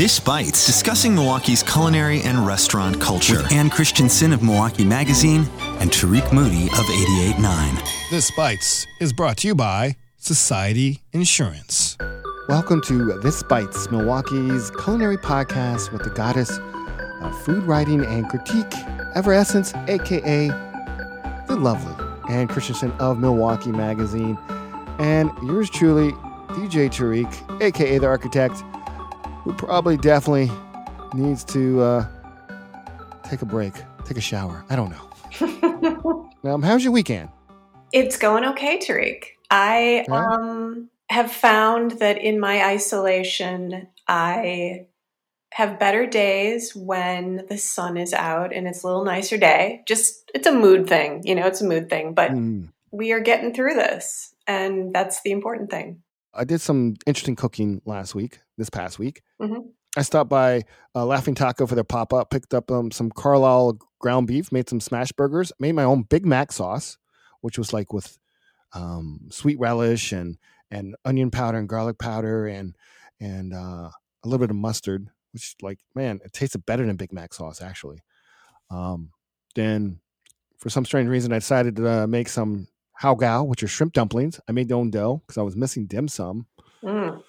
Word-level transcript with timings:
This 0.00 0.18
Bites, 0.18 0.64
discussing 0.64 1.14
Milwaukee's 1.14 1.62
culinary 1.62 2.22
and 2.22 2.46
restaurant 2.46 2.98
culture. 3.02 3.42
With 3.42 3.52
Ann 3.52 3.68
Christensen 3.68 4.32
of 4.32 4.42
Milwaukee 4.42 4.82
Magazine 4.82 5.46
and 5.78 5.90
Tariq 5.90 6.32
Moody 6.32 6.68
of 6.68 6.86
88.9. 6.86 8.10
This 8.10 8.30
Bites 8.34 8.86
is 8.98 9.12
brought 9.12 9.36
to 9.36 9.48
you 9.48 9.54
by 9.54 9.96
Society 10.16 11.02
Insurance. 11.12 11.98
Welcome 12.48 12.80
to 12.86 13.18
This 13.18 13.42
Bites, 13.42 13.90
Milwaukee's 13.90 14.70
culinary 14.70 15.18
podcast 15.18 15.92
with 15.92 16.02
the 16.02 16.08
goddess 16.08 16.58
of 17.20 17.38
food 17.44 17.64
writing 17.64 18.02
and 18.02 18.26
critique, 18.26 18.72
Ever 19.14 19.34
Essence, 19.34 19.74
aka 19.86 20.48
the 21.46 21.56
lovely 21.56 22.06
Ann 22.30 22.48
Christensen 22.48 22.92
of 22.92 23.18
Milwaukee 23.18 23.70
Magazine, 23.70 24.38
and 24.98 25.30
yours 25.42 25.68
truly, 25.68 26.12
DJ 26.52 26.88
Tariq, 26.88 27.60
aka 27.60 27.98
the 27.98 28.06
architect, 28.06 28.64
who 29.42 29.52
probably 29.54 29.96
definitely 29.96 30.50
needs 31.14 31.44
to 31.44 31.80
uh, 31.80 32.06
take 33.24 33.42
a 33.42 33.46
break, 33.46 33.72
take 34.04 34.16
a 34.16 34.20
shower. 34.20 34.64
I 34.68 34.76
don't 34.76 34.90
know. 34.90 36.30
um, 36.44 36.62
how's 36.62 36.82
your 36.84 36.92
weekend? 36.92 37.28
It's 37.92 38.16
going 38.16 38.44
okay, 38.44 38.78
Tariq. 38.78 39.24
I 39.50 40.04
Yeah? 40.08 40.26
um, 40.26 40.90
have 41.08 41.32
found 41.32 41.92
that 41.98 42.18
in 42.18 42.38
my 42.38 42.64
isolation, 42.64 43.88
I 44.06 44.86
have 45.52 45.80
better 45.80 46.06
days 46.06 46.76
when 46.76 47.44
the 47.48 47.58
sun 47.58 47.96
is 47.96 48.12
out 48.12 48.54
and 48.54 48.68
it's 48.68 48.84
a 48.84 48.86
little 48.86 49.04
nicer 49.04 49.36
day. 49.36 49.82
Just, 49.88 50.30
it's 50.32 50.46
a 50.46 50.52
mood 50.52 50.86
thing, 50.88 51.26
you 51.26 51.34
know, 51.34 51.46
it's 51.46 51.60
a 51.60 51.66
mood 51.66 51.90
thing, 51.90 52.14
but 52.14 52.30
Mm. 52.30 52.68
we 52.92 53.10
are 53.12 53.18
getting 53.20 53.52
through 53.52 53.74
this, 53.74 54.32
and 54.46 54.94
that's 54.94 55.22
the 55.22 55.32
important 55.32 55.70
thing. 55.70 56.02
I 56.34 56.44
did 56.44 56.60
some 56.60 56.96
interesting 57.06 57.36
cooking 57.36 57.82
last 57.84 58.14
week, 58.14 58.40
this 58.56 58.70
past 58.70 58.98
week. 58.98 59.22
Mhm. 59.40 59.70
I 59.96 60.02
stopped 60.02 60.30
by 60.30 60.62
uh, 60.94 61.04
Laughing 61.04 61.34
Taco 61.34 61.66
for 61.66 61.74
their 61.74 61.82
pop 61.82 62.12
up, 62.12 62.30
picked 62.30 62.54
up 62.54 62.70
um, 62.70 62.92
some 62.92 63.10
Carlisle 63.10 63.78
ground 63.98 64.28
beef, 64.28 64.52
made 64.52 64.68
some 64.68 64.80
smash 64.80 65.10
burgers, 65.12 65.52
made 65.58 65.72
my 65.72 65.82
own 65.82 66.02
Big 66.02 66.24
Mac 66.24 66.52
sauce, 66.52 66.96
which 67.40 67.58
was 67.58 67.72
like 67.72 67.92
with 67.92 68.16
um, 68.72 69.28
sweet 69.30 69.58
relish 69.58 70.12
and 70.12 70.38
and 70.70 70.94
onion 71.04 71.32
powder 71.32 71.58
and 71.58 71.68
garlic 71.68 71.98
powder 71.98 72.46
and 72.46 72.76
and 73.18 73.52
uh, 73.52 73.90
a 73.90 74.24
little 74.24 74.38
bit 74.38 74.50
of 74.50 74.56
mustard, 74.56 75.08
which 75.32 75.56
like 75.60 75.80
man, 75.96 76.20
it 76.24 76.32
tasted 76.32 76.64
better 76.64 76.86
than 76.86 76.94
Big 76.96 77.12
Mac 77.12 77.34
sauce 77.34 77.60
actually. 77.60 78.02
Um, 78.70 79.10
then, 79.56 79.98
for 80.58 80.70
some 80.70 80.84
strange 80.84 81.08
reason, 81.08 81.32
I 81.32 81.40
decided 81.40 81.74
to 81.76 81.88
uh, 82.04 82.06
make 82.06 82.28
some 82.28 82.68
hao 83.00 83.14
gao, 83.14 83.42
which 83.44 83.62
are 83.62 83.68
shrimp 83.68 83.92
dumplings. 83.92 84.40
I 84.48 84.52
made 84.52 84.70
my 84.70 84.76
own 84.76 84.90
dough 84.90 85.22
because 85.26 85.38
I 85.38 85.42
was 85.42 85.56
missing 85.56 85.86
dim 85.86 86.08
sum. 86.08 86.46
Mm. 86.82 87.22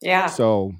Yeah. 0.00 0.26
So 0.26 0.72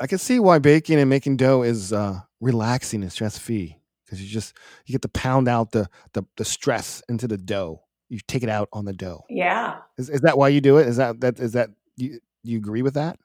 I 0.00 0.06
can 0.06 0.18
see 0.18 0.40
why 0.40 0.58
baking 0.58 0.98
and 0.98 1.10
making 1.10 1.36
dough 1.36 1.62
is 1.62 1.92
uh, 1.92 2.20
relaxing 2.40 3.02
and 3.02 3.12
stress 3.12 3.38
free 3.38 3.78
because 4.04 4.22
you 4.22 4.28
just 4.28 4.54
you 4.86 4.92
get 4.92 5.02
to 5.02 5.08
pound 5.08 5.48
out 5.48 5.72
the, 5.72 5.88
the 6.12 6.24
the 6.36 6.44
stress 6.44 7.02
into 7.08 7.28
the 7.28 7.38
dough. 7.38 7.82
You 8.08 8.18
take 8.26 8.42
it 8.42 8.48
out 8.48 8.68
on 8.72 8.84
the 8.84 8.92
dough. 8.92 9.24
Yeah. 9.30 9.78
Is, 9.96 10.10
is 10.10 10.20
that 10.20 10.36
why 10.36 10.48
you 10.48 10.60
do 10.60 10.78
it? 10.78 10.86
Is 10.86 10.96
that 10.96 11.20
that 11.20 11.38
is 11.38 11.52
that 11.52 11.70
you 11.96 12.20
you 12.42 12.58
agree 12.58 12.82
with 12.82 12.94
that? 12.94 13.18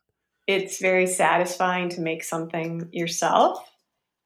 it's 0.48 0.80
very 0.80 1.06
satisfying 1.06 1.90
to 1.90 2.02
make 2.02 2.24
something 2.24 2.88
yourself 2.92 3.70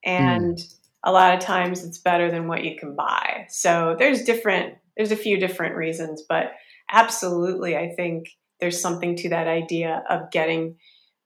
and 0.05 0.59
a 1.03 1.11
lot 1.11 1.33
of 1.33 1.39
times 1.39 1.83
it's 1.83 1.97
better 1.97 2.29
than 2.29 2.47
what 2.47 2.63
you 2.63 2.77
can 2.77 2.95
buy 2.95 3.45
so 3.49 3.95
there's 3.97 4.23
different 4.23 4.75
there's 4.97 5.11
a 5.11 5.15
few 5.17 5.37
different 5.37 5.75
reasons 5.75 6.23
but 6.27 6.51
absolutely 6.91 7.75
i 7.77 7.89
think 7.95 8.25
there's 8.59 8.79
something 8.79 9.15
to 9.15 9.29
that 9.29 9.47
idea 9.47 10.03
of 10.09 10.29
getting 10.31 10.75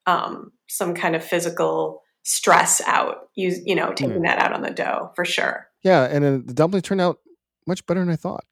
um, 0.08 0.52
some 0.68 0.94
kind 0.94 1.16
of 1.16 1.24
physical 1.24 2.02
stress 2.24 2.82
out 2.86 3.30
you, 3.36 3.56
you 3.66 3.76
know 3.76 3.92
taking 3.94 4.22
that 4.22 4.40
out 4.40 4.54
on 4.54 4.62
the 4.62 4.70
dough 4.72 5.12
for 5.16 5.26
sure 5.26 5.68
Yeah, 5.84 6.04
and 6.06 6.24
then 6.24 6.46
the 6.46 6.54
dumplings 6.54 6.84
turned 6.84 7.02
out 7.02 7.20
much 7.68 7.86
better 7.86 8.00
than 8.00 8.10
I 8.10 8.16
thought. 8.16 8.46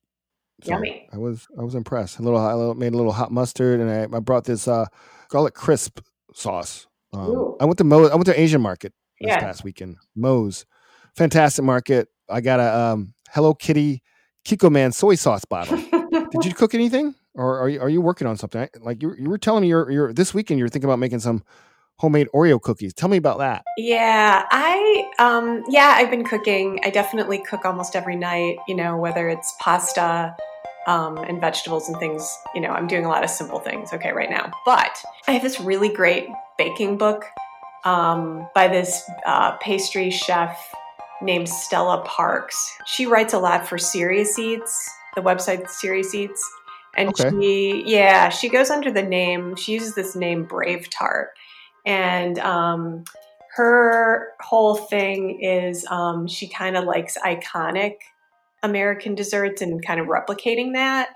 So 0.63 0.71
Yummy. 0.71 1.07
I 1.11 1.17
was 1.17 1.47
I 1.59 1.63
was 1.63 1.75
impressed. 1.75 2.19
A 2.19 2.21
little, 2.23 2.39
I 2.39 2.73
made 2.73 2.93
a 2.93 2.97
little 2.97 3.11
hot 3.11 3.31
mustard, 3.31 3.79
and 3.79 3.89
I, 3.89 4.17
I 4.17 4.19
brought 4.19 4.45
this 4.45 4.67
uh, 4.67 4.85
garlic 5.29 5.53
crisp 5.53 5.99
sauce. 6.33 6.87
Um, 7.13 7.55
I 7.59 7.65
went 7.65 7.77
to 7.79 7.83
Mo. 7.83 8.07
I 8.07 8.15
went 8.15 8.25
to 8.27 8.39
Asian 8.39 8.61
market 8.61 8.93
this 9.19 9.29
Yeah. 9.29 9.39
past 9.39 9.63
weekend. 9.63 9.97
Moe's, 10.15 10.65
fantastic 11.15 11.65
market. 11.65 12.07
I 12.29 12.41
got 12.41 12.59
a 12.59 12.75
um, 12.79 13.13
Hello 13.29 13.53
Kitty 13.53 14.01
Kikkoman 14.45 14.93
soy 14.93 15.15
sauce 15.15 15.45
bottle. 15.45 15.77
Did 16.31 16.45
you 16.45 16.53
cook 16.55 16.73
anything, 16.73 17.15
or 17.33 17.59
are 17.59 17.69
you 17.69 17.81
are 17.81 17.89
you 17.89 18.01
working 18.01 18.27
on 18.27 18.37
something? 18.37 18.67
Like 18.81 19.01
you 19.01 19.15
you 19.17 19.29
were 19.29 19.37
telling 19.37 19.61
me 19.61 19.69
you're 19.69 19.89
you're 19.89 20.13
this 20.13 20.33
weekend 20.33 20.59
you're 20.59 20.69
thinking 20.69 20.89
about 20.89 20.99
making 20.99 21.19
some 21.19 21.43
homemade 21.97 22.27
Oreo 22.33 22.61
cookies. 22.61 22.93
Tell 22.93 23.09
me 23.09 23.17
about 23.17 23.37
that. 23.39 23.63
Yeah, 23.77 24.45
I 24.49 25.09
um 25.19 25.63
yeah, 25.69 25.93
I've 25.95 26.09
been 26.09 26.25
cooking. 26.25 26.79
I 26.83 26.89
definitely 26.89 27.39
cook 27.39 27.65
almost 27.65 27.95
every 27.95 28.15
night, 28.15 28.57
you 28.67 28.75
know, 28.75 28.97
whether 28.97 29.29
it's 29.29 29.53
pasta 29.59 30.35
um, 30.87 31.17
and 31.17 31.39
vegetables 31.39 31.87
and 31.87 31.97
things. 31.97 32.29
You 32.53 32.61
know, 32.61 32.69
I'm 32.69 32.87
doing 32.87 33.05
a 33.05 33.09
lot 33.09 33.23
of 33.23 33.29
simple 33.29 33.59
things, 33.59 33.93
okay, 33.93 34.11
right 34.11 34.29
now. 34.29 34.51
But 34.65 35.03
I 35.27 35.31
have 35.33 35.41
this 35.41 35.59
really 35.59 35.89
great 35.89 36.27
baking 36.57 36.97
book 36.97 37.25
um, 37.85 38.47
by 38.53 38.67
this 38.67 39.09
uh, 39.25 39.57
pastry 39.57 40.09
chef 40.09 40.73
named 41.23 41.49
Stella 41.49 42.03
Parks. 42.05 42.77
She 42.85 43.05
writes 43.05 43.33
a 43.33 43.39
lot 43.39 43.67
for 43.67 43.77
Serious 43.77 44.37
Eats, 44.37 44.89
the 45.15 45.21
website 45.21 45.69
Serious 45.69 46.13
Eats. 46.13 46.43
And 46.95 47.09
Okay. 47.09 47.29
she, 47.29 47.83
yeah, 47.85 48.29
she 48.29 48.49
goes 48.49 48.69
under 48.69 48.91
the 48.91 49.01
name, 49.01 49.55
she 49.55 49.73
uses 49.73 49.95
this 49.95 50.15
name 50.15 50.45
BraveTart. 50.47 51.27
And 51.85 52.37
um, 52.39 53.03
her 53.55 54.29
whole 54.41 54.75
thing 54.75 55.39
is 55.41 55.85
um, 55.89 56.27
she 56.27 56.47
kind 56.47 56.77
of 56.77 56.85
likes 56.85 57.17
iconic 57.17 57.95
American 58.61 59.15
desserts 59.15 59.61
and 59.61 59.85
kind 59.85 59.99
of 59.99 60.07
replicating 60.07 60.73
that. 60.73 61.09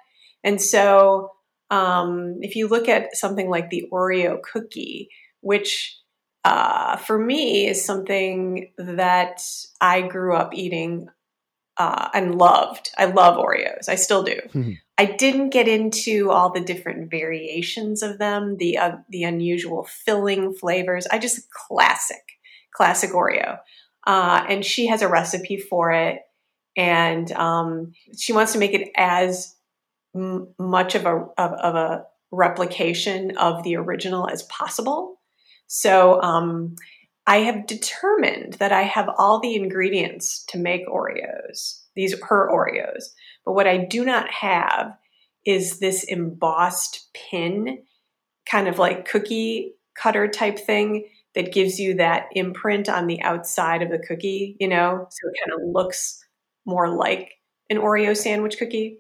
And 0.44 0.62
so 0.62 1.31
um, 1.69 2.38
if 2.41 2.56
you 2.56 2.68
look 2.68 2.88
at 2.89 3.16
something 3.16 3.50
like 3.50 3.69
the 3.69 3.85
Oreo 3.91 4.41
cookie, 4.41 5.09
which 5.41 5.97
uh, 6.47 6.95
for 6.95 7.17
me 7.19 7.67
is 7.67 7.83
something 7.83 8.71
that 8.77 9.41
I 9.81 10.01
grew 10.01 10.33
up 10.33 10.53
eating 10.53 11.09
uh, 11.77 12.07
and 12.13 12.35
loved. 12.35 12.89
I 12.97 13.05
love 13.05 13.37
Oreos. 13.37 13.89
I 13.89 13.95
still 13.95 14.23
do. 14.23 14.39
Mhm. 14.53 14.77
I 14.97 15.05
didn't 15.05 15.49
get 15.49 15.67
into 15.67 16.31
all 16.31 16.51
the 16.51 16.61
different 16.61 17.11
variations 17.11 18.01
of 18.01 18.17
them, 18.17 18.57
the 18.57 18.77
uh, 18.77 18.95
the 19.09 19.23
unusual 19.23 19.83
filling 19.83 20.53
flavors. 20.53 21.05
I 21.11 21.19
just 21.19 21.51
classic, 21.51 22.23
classic 22.73 23.11
Oreo. 23.11 23.59
Uh, 24.07 24.45
and 24.47 24.63
she 24.65 24.87
has 24.87 25.01
a 25.01 25.09
recipe 25.09 25.57
for 25.57 25.91
it, 25.91 26.21
and 26.77 27.29
um, 27.33 27.93
she 28.17 28.31
wants 28.31 28.53
to 28.53 28.59
make 28.59 28.73
it 28.73 28.89
as 28.95 29.53
m- 30.15 30.47
much 30.57 30.95
of 30.95 31.05
a 31.05 31.15
of, 31.37 31.51
of 31.51 31.75
a 31.75 32.05
replication 32.31 33.37
of 33.37 33.63
the 33.63 33.75
original 33.75 34.29
as 34.29 34.43
possible. 34.43 35.16
So 35.67 36.22
um, 36.22 36.75
I 37.25 37.38
have 37.39 37.67
determined 37.67 38.53
that 38.53 38.72
I 38.72 38.83
have 38.83 39.09
all 39.17 39.39
the 39.39 39.55
ingredients 39.55 40.44
to 40.45 40.57
make 40.57 40.88
Oreos. 40.88 41.81
These 41.95 42.16
her 42.23 42.50
Oreos. 42.51 43.05
But 43.45 43.53
what 43.53 43.67
I 43.67 43.77
do 43.77 44.06
not 44.06 44.31
have 44.31 44.97
is 45.45 45.79
this 45.79 46.03
embossed 46.03 47.09
pin, 47.13 47.79
kind 48.50 48.67
of 48.67 48.79
like 48.79 49.07
cookie 49.07 49.73
cutter 49.97 50.27
type 50.27 50.59
thing 50.59 51.07
that 51.35 51.53
gives 51.53 51.79
you 51.79 51.95
that 51.95 52.27
imprint 52.31 52.89
on 52.89 53.07
the 53.07 53.22
outside 53.22 53.81
of 53.81 53.89
the 53.89 54.00
cookie, 54.00 54.56
you 54.59 54.67
know, 54.67 55.07
so 55.09 55.29
it 55.29 55.39
kind 55.39 55.61
of 55.61 55.73
looks 55.73 56.23
more 56.66 56.89
like 56.89 57.33
an 57.69 57.77
Oreo 57.77 58.16
sandwich 58.16 58.57
cookie. 58.57 59.00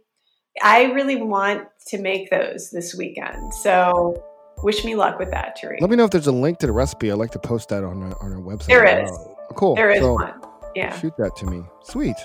I 0.61 0.85
really 0.85 1.15
want 1.15 1.67
to 1.87 1.97
make 1.97 2.29
those 2.29 2.71
this 2.71 2.95
weekend. 2.95 3.53
So 3.53 4.23
wish 4.63 4.83
me 4.83 4.95
luck 4.95 5.19
with 5.19 5.31
that, 5.31 5.57
Tariq. 5.57 5.81
Let 5.81 5.89
me 5.89 5.95
know 5.95 6.05
if 6.05 6.11
there's 6.11 6.27
a 6.27 6.31
link 6.31 6.59
to 6.59 6.67
the 6.67 6.73
recipe. 6.73 7.11
I'd 7.11 7.17
like 7.17 7.31
to 7.31 7.39
post 7.39 7.69
that 7.69 7.83
on 7.83 8.03
our, 8.03 8.21
on 8.21 8.33
our 8.33 8.39
website. 8.39 8.67
There 8.67 9.03
is. 9.03 9.09
Oh, 9.11 9.37
cool. 9.55 9.75
There 9.75 9.91
is 9.91 9.99
So 9.99 10.13
one. 10.13 10.33
Yeah. 10.75 10.97
Shoot 10.99 11.15
that 11.17 11.35
to 11.37 11.45
me. 11.45 11.63
Sweet. 11.83 12.15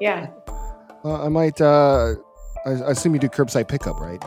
Yeah. 0.00 0.28
Uh, 1.04 1.24
I 1.24 1.28
might. 1.28 1.60
Uh, 1.60 2.14
I, 2.64 2.70
I 2.70 2.90
assume 2.90 3.14
you 3.14 3.20
do 3.20 3.28
curbside 3.28 3.68
pickup, 3.68 4.00
right? 4.00 4.22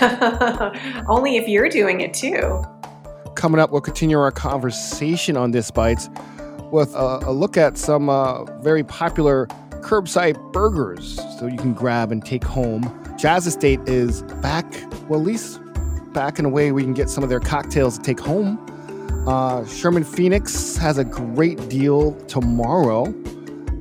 Only 1.08 1.36
if 1.36 1.48
you're 1.48 1.68
doing 1.68 2.00
it 2.00 2.14
too. 2.14 2.62
Coming 3.34 3.60
up, 3.60 3.70
we'll 3.70 3.80
continue 3.80 4.18
our 4.18 4.30
conversation 4.30 5.36
on 5.36 5.50
this 5.50 5.70
bites 5.70 6.08
with 6.70 6.94
a, 6.94 7.20
a 7.26 7.32
look 7.32 7.56
at 7.56 7.76
some 7.76 8.08
uh, 8.08 8.44
very 8.60 8.84
popular 8.84 9.46
curbside 9.80 10.52
burgers, 10.52 11.16
so 11.38 11.46
you 11.46 11.56
can 11.56 11.72
grab 11.72 12.12
and 12.12 12.24
take 12.24 12.44
home. 12.44 12.96
Jazz 13.18 13.46
Estate 13.46 13.80
is 13.86 14.22
back. 14.42 14.64
Well, 15.08 15.20
at 15.20 15.26
least 15.26 15.60
back 16.12 16.38
in 16.38 16.44
a 16.44 16.48
way 16.48 16.72
we 16.72 16.82
can 16.82 16.94
get 16.94 17.08
some 17.08 17.22
of 17.22 17.30
their 17.30 17.40
cocktails 17.40 17.98
to 17.98 18.04
take 18.04 18.20
home. 18.20 18.58
Uh, 19.26 19.66
Sherman 19.66 20.04
Phoenix 20.04 20.76
has 20.76 20.98
a 20.98 21.04
great 21.04 21.68
deal 21.68 22.12
tomorrow. 22.22 23.14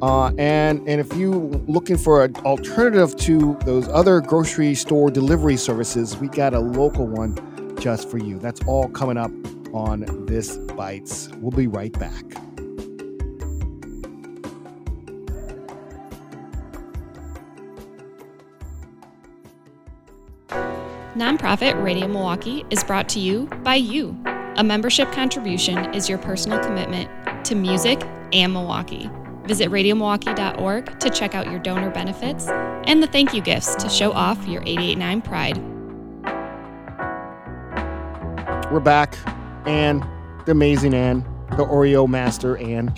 Uh, 0.01 0.31
and 0.37 0.79
and 0.87 1.01
if 1.01 1.13
you're 1.17 1.35
looking 1.67 1.97
for 1.97 2.23
an 2.23 2.35
alternative 2.37 3.15
to 3.17 3.57
those 3.65 3.87
other 3.89 4.21
grocery 4.21 4.73
store 4.73 5.11
delivery 5.11 5.57
services, 5.57 6.15
we 6.17 6.29
got 6.29 6.53
a 6.53 6.59
local 6.59 7.05
one 7.05 7.35
just 7.79 8.09
for 8.09 8.17
you. 8.17 8.39
That's 8.39 8.61
all 8.65 8.87
coming 8.89 9.17
up 9.17 9.31
on 9.73 10.05
This 10.25 10.57
Bites. 10.57 11.29
We'll 11.39 11.51
be 11.51 11.67
right 11.67 11.91
back. 11.93 12.23
Nonprofit 21.19 21.83
Radio 21.83 22.07
Milwaukee 22.07 22.63
is 22.69 22.81
brought 22.81 23.09
to 23.09 23.19
you 23.19 23.47
by 23.61 23.75
you. 23.75 24.17
A 24.55 24.63
membership 24.63 25.11
contribution 25.11 25.93
is 25.93 26.07
your 26.07 26.17
personal 26.17 26.59
commitment 26.59 27.09
to 27.43 27.55
music 27.55 28.01
and 28.31 28.53
Milwaukee. 28.53 29.09
Visit 29.43 29.69
radiomilwaukee.org 29.69 30.97
to 30.97 31.09
check 31.09 31.35
out 31.35 31.47
your 31.51 31.59
donor 31.59 31.89
benefits 31.89 32.47
and 32.47 33.03
the 33.03 33.07
thank 33.07 33.33
you 33.33 33.41
gifts 33.41 33.75
to 33.75 33.89
show 33.89 34.13
off 34.13 34.47
your 34.47 34.61
889 34.61 35.21
pride. 35.21 35.57
We're 38.71 38.79
back. 38.79 39.17
Ann, 39.65 39.99
the 40.45 40.53
amazing 40.53 40.93
Ann, 40.93 41.25
the 41.57 41.65
Oreo 41.65 42.07
master 42.07 42.55
Ann, 42.55 42.91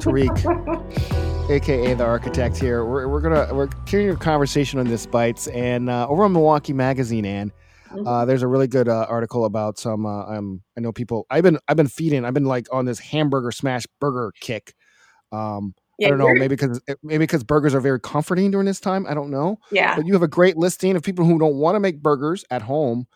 Tariq, 0.00 1.48
aka 1.50 1.94
the 1.94 2.04
architect 2.04 2.56
here. 2.56 2.84
We're, 2.84 3.06
we're 3.06 3.20
gonna 3.20 3.54
we're 3.54 3.68
continuing 3.68 4.16
a 4.16 4.18
conversation 4.18 4.80
on 4.80 4.88
this 4.88 5.06
bites 5.06 5.46
and 5.46 5.88
uh, 5.88 6.08
over 6.08 6.24
on 6.24 6.32
Milwaukee 6.32 6.72
Magazine, 6.72 7.24
Ann. 7.24 7.52
Uh, 8.06 8.24
there's 8.24 8.42
a 8.42 8.48
really 8.48 8.66
good 8.66 8.88
uh, 8.88 9.06
article 9.08 9.44
about 9.44 9.78
some. 9.78 10.06
Uh, 10.06 10.24
um, 10.26 10.62
I 10.76 10.80
know 10.80 10.92
people. 10.92 11.26
I've 11.30 11.42
been 11.42 11.58
I've 11.68 11.76
been 11.76 11.88
feeding. 11.88 12.24
I've 12.24 12.34
been 12.34 12.44
like 12.44 12.66
on 12.72 12.84
this 12.84 12.98
hamburger 12.98 13.52
smash 13.52 13.86
burger 14.00 14.32
kick. 14.40 14.74
Um, 15.32 15.74
Yeah, 15.98 16.08
I 16.08 16.10
don't 16.10 16.18
know. 16.18 16.32
Maybe 16.34 16.48
because 16.48 16.80
maybe 17.02 17.18
because 17.18 17.44
burgers 17.44 17.74
are 17.74 17.80
very 17.80 18.00
comforting 18.00 18.50
during 18.50 18.66
this 18.66 18.80
time. 18.80 19.06
I 19.08 19.14
don't 19.14 19.30
know. 19.30 19.58
Yeah. 19.72 19.96
But 19.96 20.06
you 20.06 20.12
have 20.12 20.22
a 20.22 20.28
great 20.28 20.56
listing 20.56 20.96
of 20.96 21.02
people 21.02 21.24
who 21.24 21.38
don't 21.38 21.56
want 21.56 21.74
to 21.74 21.80
make 21.80 22.00
burgers 22.00 22.44
at 22.50 22.62
home, 22.62 23.06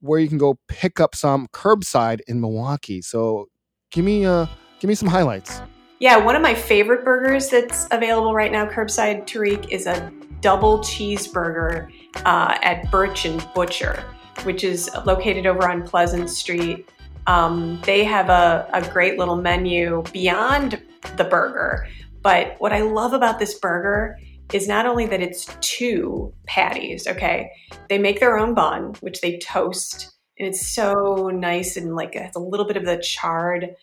where 0.00 0.20
you 0.20 0.28
can 0.28 0.38
go 0.38 0.58
pick 0.68 1.00
up 1.00 1.14
some 1.14 1.48
curbside 1.48 2.20
in 2.28 2.40
Milwaukee. 2.40 3.00
So 3.00 3.46
give 3.90 4.04
me 4.04 4.26
uh 4.26 4.46
give 4.80 4.88
me 4.88 4.94
some 4.94 5.08
highlights. 5.08 5.62
Yeah, 5.98 6.16
one 6.16 6.36
of 6.36 6.42
my 6.42 6.54
favorite 6.54 7.04
burgers 7.04 7.48
that's 7.50 7.86
available 7.90 8.32
right 8.32 8.50
now, 8.52 8.66
curbside 8.66 9.26
Tariq, 9.26 9.68
is 9.70 9.86
a 9.86 10.10
double 10.40 10.78
cheeseburger 10.78 11.90
uh, 12.24 12.58
at 12.62 12.90
Birch 12.90 13.24
and 13.24 13.46
Butcher, 13.54 14.04
which 14.44 14.64
is 14.64 14.90
located 15.04 15.46
over 15.46 15.68
on 15.68 15.82
Pleasant 15.82 16.30
Street. 16.30 16.88
Um, 17.26 17.80
they 17.84 18.04
have 18.04 18.28
a, 18.28 18.68
a 18.72 18.86
great 18.90 19.18
little 19.18 19.36
menu 19.36 20.02
beyond 20.12 20.82
the 21.16 21.24
burger. 21.24 21.86
But 22.22 22.56
what 22.58 22.72
I 22.72 22.80
love 22.80 23.12
about 23.12 23.38
this 23.38 23.54
burger 23.58 24.18
is 24.52 24.66
not 24.66 24.86
only 24.86 25.06
that 25.06 25.20
it's 25.20 25.46
two 25.60 26.32
patties, 26.46 27.06
okay? 27.06 27.50
They 27.88 27.98
make 27.98 28.20
their 28.20 28.36
own 28.36 28.54
bun, 28.54 28.94
which 29.00 29.20
they 29.20 29.38
toast, 29.38 30.12
and 30.38 30.48
it's 30.48 30.66
so 30.66 31.30
nice 31.32 31.76
and 31.76 31.94
like 31.94 32.14
it 32.16 32.22
has 32.22 32.34
a 32.34 32.40
little 32.40 32.66
bit 32.66 32.76
of 32.76 32.84
the 32.84 32.98
charred 32.98 33.74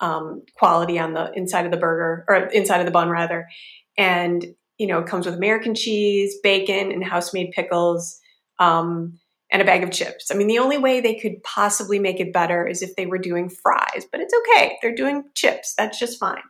um, 0.00 0.42
quality 0.58 0.98
on 0.98 1.14
the 1.14 1.32
inside 1.32 1.64
of 1.64 1.70
the 1.70 1.76
burger 1.76 2.24
or 2.28 2.36
inside 2.48 2.80
of 2.80 2.86
the 2.86 2.92
bun 2.92 3.08
rather 3.08 3.48
and 3.96 4.44
you 4.78 4.86
know 4.86 4.98
it 4.98 5.06
comes 5.06 5.26
with 5.26 5.34
american 5.34 5.74
cheese 5.74 6.34
bacon 6.42 6.92
and 6.92 7.04
house 7.04 7.32
made 7.34 7.50
pickles 7.52 8.18
um, 8.58 9.18
and 9.52 9.62
a 9.62 9.64
bag 9.64 9.82
of 9.82 9.90
chips 9.90 10.30
i 10.30 10.34
mean 10.34 10.46
the 10.48 10.58
only 10.58 10.78
way 10.78 11.00
they 11.00 11.14
could 11.14 11.42
possibly 11.42 11.98
make 11.98 12.20
it 12.20 12.32
better 12.32 12.66
is 12.66 12.82
if 12.82 12.94
they 12.96 13.06
were 13.06 13.18
doing 13.18 13.48
fries 13.48 14.04
but 14.10 14.20
it's 14.20 14.34
okay 14.34 14.76
they're 14.82 14.94
doing 14.94 15.24
chips 15.34 15.74
that's 15.76 15.98
just 15.98 16.18
fine 16.18 16.42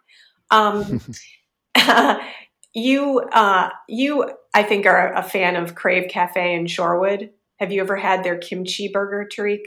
um, 0.51 1.01
you 2.75 3.21
uh, 3.33 3.71
you 3.89 4.31
i 4.55 4.63
think 4.63 4.87
are 4.87 5.13
a 5.15 5.23
fan 5.23 5.57
of 5.57 5.75
crave 5.75 6.09
cafe 6.11 6.55
in 6.55 6.67
shorewood 6.67 7.31
have 7.59 7.73
you 7.73 7.81
ever 7.81 7.97
had 7.97 8.23
their 8.23 8.37
kimchi 8.39 8.89
burger 8.89 9.27
tariq 9.31 9.61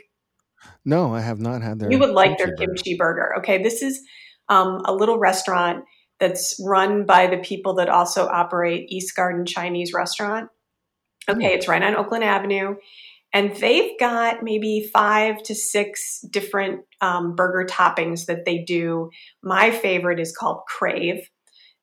No, 0.86 1.14
I 1.16 1.22
have 1.22 1.40
not 1.40 1.62
had 1.62 1.80
their. 1.80 1.92
you 1.92 2.00
would 2.00 2.12
like 2.12 2.38
their 2.38 2.48
burger. 2.48 2.66
kimchi 2.74 2.96
burger. 2.98 3.34
Okay, 3.40 3.64
this 3.64 3.82
is 3.82 4.02
um, 4.50 4.82
a 4.86 4.94
little 4.94 5.18
restaurant 5.18 5.86
that's 6.20 6.60
run 6.64 7.06
by 7.06 7.28
the 7.28 7.38
people 7.38 7.76
that 7.76 7.90
also 7.90 8.28
operate 8.28 8.92
East 8.92 9.16
Garden 9.16 9.46
Chinese 9.46 9.94
Restaurant. 9.94 10.50
Okay, 11.30 11.54
it's 11.54 11.68
right 11.68 11.82
on 11.82 11.96
Oakland 11.96 12.24
Avenue. 12.24 12.76
And 13.32 13.56
they've 13.58 13.98
got 14.00 14.44
maybe 14.44 14.90
five 14.92 15.44
to 15.44 15.54
six 15.54 16.22
different 16.32 16.82
um, 17.00 17.36
burger 17.36 17.68
toppings 17.72 18.26
that 18.26 18.46
they 18.46 18.64
do. 18.64 19.12
My 19.44 19.70
favorite 19.70 20.20
is 20.20 20.36
called 20.36 20.62
Crave. 20.68 21.30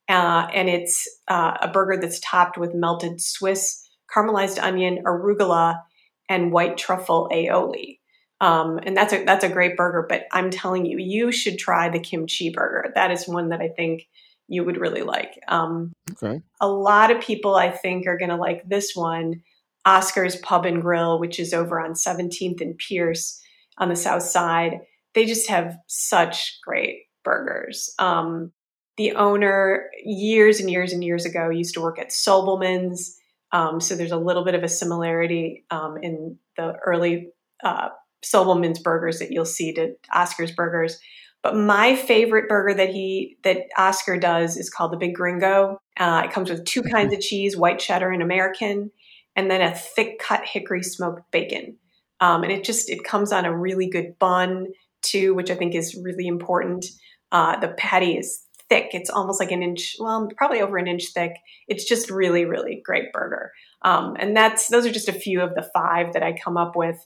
Uh, 0.09 0.47
and 0.53 0.69
it's 0.69 1.07
uh, 1.29 1.57
a 1.61 1.69
burger 1.69 2.01
that's 2.01 2.21
topped 2.21 2.59
with 2.59 2.75
melted 2.75 3.21
Swiss 3.21 3.89
caramelized 4.15 4.63
onion, 4.63 5.03
arugula, 5.05 5.81
and 6.29 6.53
white 6.53 6.77
truffle 6.77 7.29
aioli. 7.33 7.99
Um, 8.41 8.79
and 8.83 8.97
that's 8.97 9.13
a 9.13 9.25
that's 9.25 9.45
a 9.45 9.49
great 9.49 9.77
burger. 9.77 10.07
But 10.09 10.25
I'm 10.33 10.51
telling 10.51 10.85
you, 10.85 10.99
you 10.99 11.33
should 11.33 11.59
try 11.59 11.89
the 11.89 12.01
kimchi 12.01 12.51
burger. 12.51 12.93
That 12.95 13.11
is 13.11 13.27
one 13.27 13.49
that 13.49 13.61
I 13.61 13.69
think 13.69 14.07
you 14.49 14.65
would 14.65 14.79
really 14.81 15.03
like. 15.03 15.39
Um, 15.49 15.93
Okay. 16.23 16.41
a 16.61 16.69
lot 16.69 17.11
of 17.11 17.21
people 17.21 17.57
I 17.57 17.71
think 17.71 18.07
are 18.07 18.17
going 18.19 18.31
to 18.31 18.37
like 18.37 18.69
this 18.69 18.95
one, 18.95 19.43
Oscar's 19.85 20.37
Pub 20.37 20.65
and 20.67 20.83
Grill, 20.83 21.19
which 21.19 21.39
is 21.39 21.53
over 21.53 21.81
on 21.81 21.93
17th 21.93 22.61
and 22.61 22.77
Pierce 22.79 23.41
on 23.79 23.89
the 23.89 23.97
south 23.97 24.23
side. 24.23 24.81
They 25.15 25.27
just 25.27 25.49
have 25.49 25.77
such 25.87 26.59
great 26.65 27.05
burgers. 27.25 27.93
Um, 27.99 28.53
the 28.97 29.13
owner, 29.13 29.91
years 30.05 30.61
and 30.61 30.71
years 30.71 30.93
and 30.93 31.05
years 31.05 31.25
ago, 31.27 31.51
used 31.51 31.75
to 31.75 31.83
work 31.83 31.99
at 31.99 32.11
Sobelman's. 32.11 33.17
Um, 33.53 33.81
so 33.81 33.95
there's 33.95 34.13
a 34.13 34.17
little 34.17 34.45
bit 34.45 34.55
of 34.55 34.63
a 34.63 34.69
similarity 34.69 35.65
um, 35.71 35.99
in 36.03 36.39
the 36.57 36.77
early 36.85 37.29
uh, 37.63 37.91
Sobelman's 38.25 38.79
burgers 38.79 39.19
that 39.19 39.31
you'll 39.31 39.45
see 39.45 39.73
to 39.75 39.95
Oscar's 40.15 40.53
burgers. 40.53 40.99
But 41.47 41.57
my 41.57 41.95
favorite 41.95 42.49
burger 42.49 42.75
that 42.75 42.89
he 42.89 43.39
that 43.45 43.69
Oscar 43.79 44.19
does 44.19 44.57
is 44.57 44.69
called 44.69 44.93
the 44.93 44.97
Big 44.97 45.15
Gringo. 45.15 45.81
Uh, 45.97 46.23
it 46.25 46.33
comes 46.33 46.51
with 46.51 46.65
two 46.65 46.83
kinds 46.83 47.15
of 47.15 47.21
cheese, 47.21 47.57
white 47.57 47.79
cheddar 47.79 48.11
and 48.11 48.21
American, 48.21 48.91
and 49.37 49.49
then 49.49 49.61
a 49.61 49.73
thick 49.73 50.19
cut 50.19 50.45
hickory 50.45 50.83
smoked 50.83 51.31
bacon. 51.31 51.77
Um, 52.19 52.43
and 52.43 52.51
it 52.51 52.65
just 52.65 52.91
it 52.91 53.05
comes 53.05 53.31
on 53.31 53.45
a 53.45 53.57
really 53.57 53.89
good 53.89 54.19
bun 54.19 54.67
too, 55.03 55.35
which 55.35 55.49
I 55.49 55.55
think 55.55 55.77
is 55.77 55.97
really 56.03 56.27
important. 56.27 56.85
Uh, 57.31 57.61
the 57.61 57.69
patty 57.69 58.19
is 58.19 58.43
thick; 58.69 58.89
it's 58.91 59.09
almost 59.09 59.39
like 59.39 59.53
an 59.53 59.63
inch, 59.63 59.95
well, 60.01 60.29
probably 60.37 60.61
over 60.61 60.79
an 60.79 60.89
inch 60.89 61.13
thick. 61.15 61.37
It's 61.69 61.85
just 61.85 62.11
really, 62.11 62.45
really 62.45 62.83
great 62.85 63.13
burger. 63.13 63.53
Um, 63.83 64.17
and 64.19 64.37
that's 64.37 64.67
those 64.67 64.85
are 64.85 64.91
just 64.91 65.09
a 65.09 65.13
few 65.13 65.43
of 65.43 65.55
the 65.55 65.71
five 65.73 66.13
that 66.15 66.25
I 66.25 66.33
come 66.33 66.57
up 66.57 66.75
with. 66.75 66.99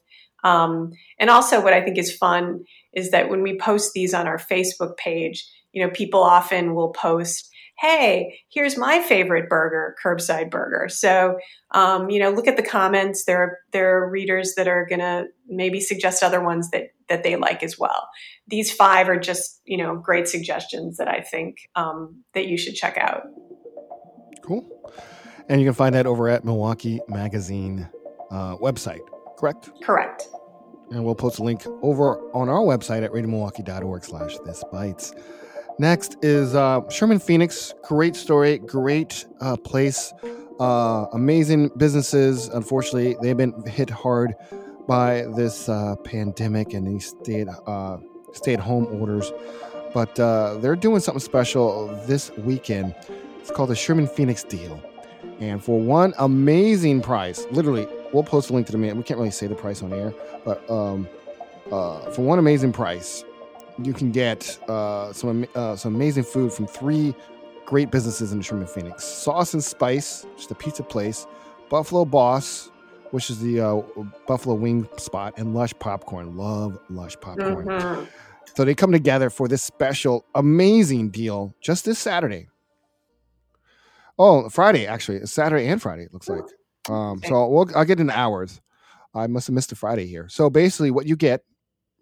Um, 0.43 0.93
and 1.19 1.29
also, 1.29 1.63
what 1.63 1.75
I 1.75 1.83
think 1.85 1.99
is 1.99 2.17
fun 2.17 2.65
is 2.93 3.11
that 3.11 3.29
when 3.29 3.43
we 3.43 3.59
post 3.59 3.93
these 3.93 4.15
on 4.15 4.27
our 4.27 4.39
Facebook 4.39 4.97
page, 4.97 5.47
you 5.73 5.85
know, 5.85 5.91
people 5.91 6.23
often 6.23 6.75
will 6.75 6.91
post, 6.91 7.51
"Hey, 7.79 8.41
here's 8.49 8.77
my 8.77 9.01
favorite 9.01 9.49
burger, 9.49 9.95
curbside 10.05 10.51
burger." 10.51 10.89
So, 10.89 11.39
um, 11.73 12.11
you 12.11 12.19
know, 12.19 12.31
look 12.31 12.49
at 12.49 12.57
the 12.57 12.63
comments. 12.63 13.25
There, 13.25 13.41
are, 13.43 13.59
there 13.73 13.97
are 13.97 14.11
readers 14.11 14.55
that 14.57 14.67
are 14.69 14.85
going 14.87 15.01
to 15.01 15.27
maybe 15.49 15.81
suggest 15.81 16.23
other 16.23 16.43
ones 16.43 16.71
that 16.71 16.89
that 17.09 17.23
they 17.23 17.37
like 17.37 17.63
as 17.63 17.79
well. 17.79 18.09
These 18.47 18.73
five 18.73 19.09
are 19.09 19.19
just, 19.19 19.61
you 19.65 19.77
know, 19.77 19.97
great 19.97 20.29
suggestions 20.29 20.97
that 20.97 21.09
I 21.09 21.21
think 21.21 21.57
um, 21.77 22.23
that 22.35 22.47
you 22.47 22.57
should 22.57 22.75
check 22.75 22.97
out. 22.97 23.23
Cool. 24.43 24.67
And 25.49 25.61
you 25.61 25.67
can 25.67 25.75
find 25.75 25.95
that 25.95 26.07
over 26.07 26.29
at 26.29 26.45
Milwaukee 26.45 27.01
Magazine 27.09 27.89
uh, 28.31 28.57
website, 28.57 29.01
correct? 29.37 29.71
Correct. 29.83 30.29
And 30.91 31.05
we'll 31.05 31.15
post 31.15 31.39
a 31.39 31.43
link 31.43 31.65
over 31.83 32.19
on 32.35 32.49
our 32.49 32.61
website 32.61 33.05
at 33.05 33.13
radiomilwaukee.org 33.13 34.05
slash 34.05 34.37
this 34.45 34.65
bites. 34.73 35.13
Next 35.79 36.17
is 36.23 36.55
uh, 36.55 36.89
Sherman 36.91 37.21
Phoenix. 37.21 37.73
Great 37.85 38.15
story, 38.17 38.59
great 38.59 39.25
uh, 39.41 39.57
place, 39.57 40.13
uh, 40.59 41.07
amazing 41.13 41.71
businesses. 41.77 42.49
Unfortunately, 42.49 43.17
they've 43.23 43.37
been 43.37 43.63
hit 43.67 43.89
hard 43.89 44.35
by 44.87 45.25
this 45.37 45.69
uh, 45.69 45.95
pandemic 46.05 46.75
and 46.75 46.87
these 46.87 47.15
stay 47.23 47.43
at, 47.43 47.49
uh, 47.67 47.99
at 48.47 48.61
home 48.61 48.87
orders. 49.01 49.33
But 49.95 50.19
uh, 50.21 50.59
they're 50.59 50.77
doing 50.77 51.01
something 51.01 51.21
special 51.21 51.87
this 52.07 52.31
weekend. 52.39 52.95
It's 53.39 53.51
called 53.51 53.71
the 53.71 53.77
Sherman 53.77 54.07
Phoenix 54.07 54.45
Deal. 54.45 54.83
And 55.41 55.63
for 55.65 55.81
one 55.81 56.13
amazing 56.19 57.01
price, 57.01 57.47
literally, 57.51 57.89
we'll 58.13 58.23
post 58.25 58.51
a 58.51 58.53
link 58.53 58.67
to 58.67 58.73
the 58.73 58.79
man. 58.79 58.97
We 58.97 59.03
can't 59.03 59.19
really 59.19 59.31
say 59.31 59.47
the 59.47 59.55
price 59.55 59.83
on 59.83 59.93
air, 59.93 60.13
but 60.45 60.69
um, 60.71 61.09
uh, 61.71 62.11
for 62.11 62.23
one 62.23 62.39
amazing 62.39 62.73
price, 62.73 63.25
you 63.83 63.93
can 63.93 64.11
get 64.13 64.59
uh, 64.69 65.13
some 65.13 65.47
uh, 65.55 65.77
some 65.77 65.95
amazing 65.95 66.25
food 66.25 66.53
from 66.53 66.67
three 66.67 67.15
great 67.67 67.91
businesses 67.91 68.33
in 68.33 68.39
the 68.39 68.45
Sherman 68.45 68.67
Phoenix: 68.67 69.05
Sauce 69.05 69.55
and 69.55 69.63
Spice, 69.63 70.27
just 70.37 70.51
a 70.51 70.55
pizza 70.55 70.83
place; 70.83 71.27
Buffalo 71.69 72.05
Boss, 72.05 72.71
which 73.11 73.31
is 73.31 73.41
the 73.41 73.61
uh, 73.61 73.81
Buffalo 74.27 74.55
Wing 74.55 74.89
spot; 74.97 75.35
and 75.37 75.55
Lush 75.55 75.73
Popcorn. 75.79 76.37
Love 76.37 76.79
Lush 76.91 77.17
Popcorn. 77.21 77.67
Mhm. 77.67 78.09
So 78.57 78.65
they 78.65 78.75
come 78.75 78.91
together 78.91 79.31
for 79.31 79.47
this 79.47 79.63
special, 79.63 80.25
amazing 80.35 81.11
deal 81.11 81.55
just 81.61 81.85
this 81.85 81.99
Saturday. 82.01 82.49
Oh, 84.19 84.49
Friday 84.49 84.87
actually, 84.87 85.19
it's 85.19 85.33
Saturday 85.33 85.69
and 85.69 85.81
Friday. 85.81 86.03
It 86.03 86.13
looks 86.13 86.29
like. 86.29 86.45
Um, 86.91 87.21
so 87.23 87.49
we'll, 87.49 87.69
I'll 87.77 87.85
get 87.85 88.01
into 88.01 88.19
hours. 88.19 88.61
I 89.15 89.27
must 89.27 89.47
have 89.47 89.55
missed 89.55 89.73
a 89.73 89.77
Friday 89.77 90.07
here. 90.07 90.29
So 90.29 90.51
basically, 90.51 90.91
what 90.91 91.07
you 91.07 91.17
get 91.17 91.43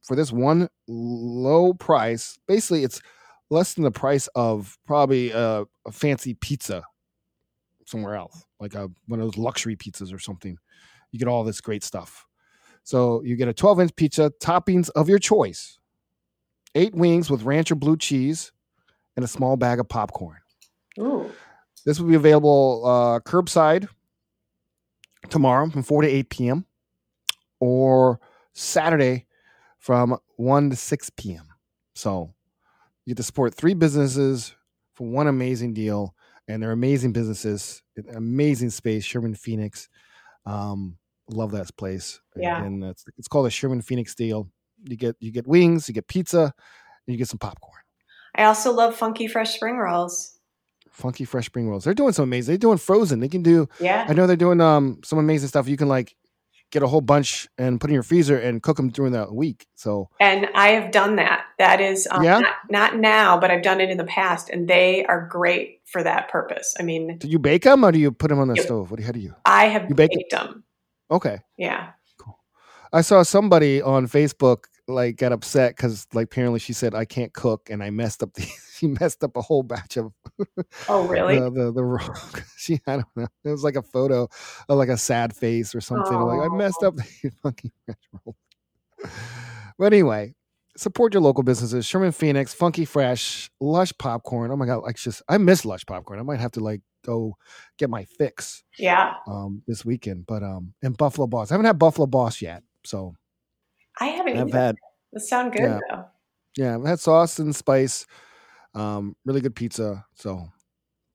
for 0.03 0.17
this 0.17 0.33
one 0.33 0.69
low 0.87 1.75
price. 1.75 2.39
Basically, 2.49 2.85
it's 2.85 3.01
less 3.51 3.75
than 3.75 3.85
the 3.85 3.91
price 3.91 4.29
of 4.35 4.79
probably 4.87 5.31
a, 5.31 5.65
a 5.87 5.93
fancy 5.93 6.35
pizza 6.35 6.83
somewhere 7.87 8.15
else, 8.15 8.45
like 8.61 8.75
a 8.75 8.91
one 9.07 9.21
of 9.21 9.27
those 9.27 9.39
luxury 9.39 9.77
pizzas 9.77 10.13
or 10.13 10.19
something. 10.19 10.57
You 11.13 11.19
get 11.19 11.29
all 11.29 11.45
this 11.45 11.61
great 11.61 11.83
stuff. 11.83 12.27
So 12.85 13.23
you 13.23 13.37
get 13.37 13.49
a 13.49 13.55
12 13.55 13.81
inch 13.81 13.97
pizza, 13.97 14.33
toppings 14.43 14.91
of 14.97 15.09
your 15.09 15.19
choice, 15.19 15.79
eight 16.75 16.95
wings 16.95 17.31
with 17.31 17.43
ranch 17.43 17.71
or 17.71 17.75
blue 17.75 17.97
cheese, 17.97 18.53
and 19.17 19.25
a 19.25 19.29
small 19.29 19.57
bag 19.57 19.81
of 19.81 19.89
popcorn. 19.89 20.39
Ooh. 20.99 21.31
This 21.85 22.01
will 22.01 22.09
be 22.09 22.15
available 22.15 22.83
uh, 22.85 23.21
curbside 23.21 23.89
tomorrow 25.31 25.69
from 25.71 25.83
4 25.83 26.03
to 26.03 26.09
8 26.09 26.31
p.m. 26.31 26.67
or 27.61 28.21
Saturday 28.55 29.27
from 29.79 30.19
1 30.37 30.71
to 30.71 30.77
6 30.77 31.11
p.m. 31.17 31.47
So 31.95 32.35
you 33.05 33.15
get 33.15 33.19
to 33.19 33.23
support 33.23 33.55
three 33.55 33.75
businesses 33.75 34.55
for 34.95 35.07
one 35.07 35.27
amazing 35.27 35.75
deal, 35.75 36.15
and 36.47 36.63
they're 36.63 36.73
amazing 36.73 37.13
businesses, 37.13 37.83
amazing 38.15 38.71
space, 38.71 39.05
Sherman 39.05 39.35
Phoenix. 39.35 39.89
Um, 40.45 40.99
love 41.31 41.53
that 41.53 41.75
place. 41.77 42.21
Yeah. 42.37 42.63
And 42.63 42.85
it's, 42.85 43.05
it's 43.17 43.29
called 43.29 43.47
a 43.47 43.51
Sherman 43.51 43.83
Phoenix 43.83 44.15
deal. 44.15 44.49
You 44.85 44.97
get 44.97 45.17
you 45.19 45.33
get 45.33 45.47
wings, 45.47 45.89
you 45.89 45.95
get 45.95 46.07
pizza, 46.07 46.43
and 46.43 46.53
you 47.07 47.17
get 47.17 47.29
some 47.29 47.39
popcorn. 47.39 47.83
I 48.35 48.45
also 48.45 48.73
love 48.73 48.95
funky 48.95 49.27
fresh 49.27 49.55
spring 49.55 49.77
rolls. 49.77 50.38
Funky 50.99 51.25
fresh 51.25 51.47
spring 51.47 51.69
rolls. 51.71 51.85
They're 51.85 51.95
doing 51.95 52.13
some 52.13 52.25
amazing. 52.25 52.51
They're 52.53 52.59
doing 52.59 52.79
frozen. 52.79 53.21
They 53.21 53.29
can 53.29 53.45
do. 53.45 53.69
Yeah. 53.79 54.05
I 54.09 54.13
know 54.15 54.27
they're 54.27 54.35
doing 54.37 54.61
um 54.61 54.99
some 55.05 55.21
amazing 55.21 55.49
stuff. 55.49 55.69
You 55.69 55.77
can 55.77 55.87
like 55.89 56.17
get 56.73 56.83
a 56.83 56.89
whole 56.89 57.01
bunch 57.01 57.49
and 57.57 57.81
put 57.81 57.89
in 57.89 57.95
your 57.95 58.03
freezer 58.03 58.37
and 58.37 58.61
cook 58.63 58.77
them 58.77 58.89
during 58.91 59.13
the 59.13 59.33
week. 59.33 59.67
So 59.77 60.11
And 60.19 60.49
I 60.55 60.71
have 60.71 60.91
done 60.91 61.15
that. 61.17 61.45
That 61.59 61.81
is 61.81 62.07
um, 62.11 62.23
Yeah? 62.25 62.41
not, 62.41 62.55
not 62.69 62.97
now, 62.99 63.39
but 63.39 63.51
I've 63.53 63.63
done 63.63 63.81
it 63.81 63.89
in 63.91 63.97
the 63.97 64.05
past, 64.05 64.51
and 64.51 64.69
they 64.69 65.03
are 65.07 65.27
great 65.31 65.81
for 65.87 66.03
that 66.03 66.29
purpose. 66.29 66.75
I 66.79 66.83
mean, 66.83 67.17
do 67.19 67.29
you 67.29 67.39
bake 67.39 67.63
them 67.63 67.85
or 67.85 67.93
do 67.93 67.99
you 67.99 68.13
put 68.13 68.29
them 68.29 68.39
on 68.41 68.49
the 68.49 68.55
Yep. 68.57 68.65
stove? 68.67 68.91
What 68.91 68.99
do 68.99 69.03
you, 69.03 69.07
how 69.07 69.13
do 69.13 69.21
you? 69.21 69.35
I 69.47 69.65
have 69.67 69.89
You 69.89 69.95
bake 69.95 70.11
baked 70.11 70.33
them. 70.33 70.63
Okay. 71.11 71.39
Yeah. 71.57 71.93
Cool. 72.19 72.39
I 72.93 73.01
saw 73.01 73.23
somebody 73.23 73.81
on 73.81 74.07
Facebook 74.07 74.65
like 74.89 75.17
got 75.17 75.33
upset 75.33 75.77
because 75.77 76.07
like 76.15 76.25
apparently 76.25 76.59
she 76.59 76.73
said 76.73 76.95
I 76.95 77.05
can't 77.05 77.33
cook 77.33 77.69
and 77.71 77.83
I 77.83 77.91
messed 77.91 78.23
up 78.23 78.33
the 78.35 78.43
she 78.75 78.87
messed 78.87 79.23
up 79.23 79.37
a 79.37 79.43
whole 79.43 79.63
batch 79.63 79.97
of 79.99 80.13
Oh, 80.89 81.07
really? 81.07 81.39
the 81.39 81.51
the, 81.51 81.73
the 81.73 81.85
wrong 81.85 82.17
she 82.57 82.81
I 82.87 82.97
don't 82.97 83.07
know 83.17 83.27
it 83.45 83.51
was 83.51 83.63
like 83.65 83.77
a 83.77 83.83
photo 83.83 84.29
of 84.69 84.79
like 84.79 84.89
a 84.89 84.97
sad 84.97 85.37
face 85.37 85.75
or 85.75 85.81
something 85.81 86.19
like 86.19 86.41
I 86.51 86.55
messed 86.57 86.83
up 86.83 86.95
the 86.97 87.31
funky 87.43 87.71
fresh 87.85 87.97
roll. 88.25 88.35
But 89.79 89.93
anyway, 89.93 90.35
support 90.77 91.15
your 91.15 91.23
local 91.23 91.43
businesses. 91.45 91.87
Sherman 91.87 92.13
Phoenix, 92.13 92.53
Funky 92.53 92.85
Fresh, 92.85 93.51
Lush 93.61 93.93
Popcorn. 93.99 94.51
Oh 94.51 94.57
my 94.57 94.67
god, 94.67 94.83
like 94.83 94.97
just 94.97 95.23
I 95.29 95.39
miss 95.39 95.65
Lush 95.65 95.85
Popcorn. 95.87 96.19
I 96.19 96.23
might 96.23 96.41
have 96.41 96.53
to 96.53 96.61
like 96.61 96.81
go 97.05 97.37
get 97.79 97.89
my 97.89 98.05
fix 98.05 98.65
Yeah. 98.79 99.15
um 99.27 99.63
this 99.69 99.85
weekend. 99.85 100.27
But 100.27 100.43
um 100.43 100.75
and 100.83 100.97
Buffalo 100.97 101.27
Boss. 101.27 101.51
I 101.51 101.55
haven't 101.55 101.67
had 101.67 101.79
Buffalo 101.79 102.07
Boss 102.07 102.43
yet, 102.43 102.63
so 102.85 103.15
I 104.01 104.07
haven't 104.07 104.37
I've 104.39 104.53
had 104.53 104.77
That 105.13 105.21
sound 105.21 105.53
good 105.53 105.63
yeah. 105.63 105.79
though. 105.91 106.05
yeah, 106.57 106.75
I've 106.77 106.85
had 106.85 107.01
sauce 107.01 107.39
and 107.39 107.55
spice. 107.55 108.07
Um, 108.75 109.17
really 109.25 109.41
good 109.41 109.55
pizza. 109.57 110.05
So 110.15 110.49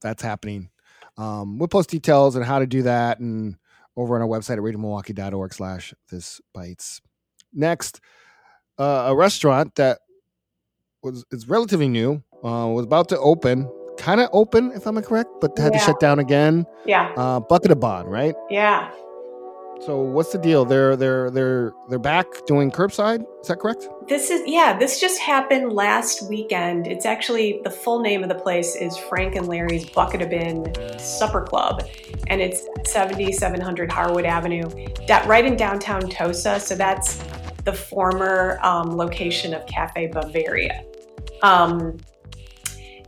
that's 0.02 0.22
happening. 0.24 0.70
Um, 1.18 1.60
we'll 1.60 1.68
post 1.68 1.90
details 1.90 2.36
on 2.36 2.42
how 2.42 2.60
to 2.60 2.66
do 2.66 2.82
that 2.84 3.20
and 3.20 3.56
over 3.96 4.16
on 4.16 4.22
our 4.22 4.28
website 4.28 4.54
at 4.54 4.60
radiomilwaukee.org 4.60 5.54
slash 5.54 5.94
this 6.10 6.42
bites. 6.54 7.00
Next, 7.54 8.02
uh, 8.80 9.06
a 9.08 9.16
restaurant 9.16 9.76
that 9.76 10.00
was 11.04 11.24
is 11.32 11.48
relatively 11.48 11.88
new, 11.88 12.24
uh, 12.44 12.68
was 12.74 12.86
about 12.86 13.10
to 13.10 13.20
open, 13.20 13.70
kind 13.98 14.20
of 14.20 14.30
open, 14.34 14.72
if 14.72 14.88
I'm 14.88 15.00
correct, 15.04 15.30
but 15.40 15.56
had 15.58 15.74
to 15.74 15.80
shut 15.80 16.00
down 16.00 16.18
again. 16.18 16.66
Yeah. 16.86 17.14
Uh, 17.16 17.40
Bucket 17.42 17.70
of 17.72 17.80
Bond, 17.80 18.10
right? 18.12 18.34
Yeah. 18.50 18.92
So 19.82 19.98
what's 19.98 20.32
the 20.32 20.38
deal? 20.38 20.64
They're 20.64 20.96
they're 20.96 21.30
they're 21.30 21.74
they're 21.90 22.00
back 22.00 22.28
doing 22.46 22.72
curbside. 22.72 23.26
Is 23.42 23.48
that 23.50 23.60
correct? 23.60 23.88
This 24.08 24.30
is 24.30 24.42
yeah, 24.46 24.78
this 24.78 25.02
just 25.02 25.20
happened 25.20 25.74
last 25.74 26.30
weekend. 26.30 26.88
It's 26.88 27.06
actually 27.06 27.60
the 27.64 27.70
full 27.70 28.00
name 28.00 28.24
of 28.24 28.30
the 28.30 28.36
place 28.36 28.76
is 28.76 28.98
Frank 28.98 29.36
and 29.36 29.48
Larry's 29.48 29.90
Bucket 29.90 30.22
of 30.22 30.30
Bin 30.30 30.74
Supper 30.98 31.42
Club, 31.42 31.84
and 32.28 32.42
it's 32.42 32.66
7700 32.86 33.92
Harwood 33.92 34.26
Avenue, 34.26 34.64
that 35.08 35.26
right 35.28 35.46
in 35.46 35.58
downtown 35.58 36.10
Tosa. 36.10 36.60
So 36.60 36.76
that's 36.76 37.22
the 37.66 37.74
former 37.74 38.60
um, 38.62 38.96
location 38.96 39.54
of 39.54 39.66
Cafe 39.66 40.08
Bavaria. 40.08 40.86
Um, 41.42 41.98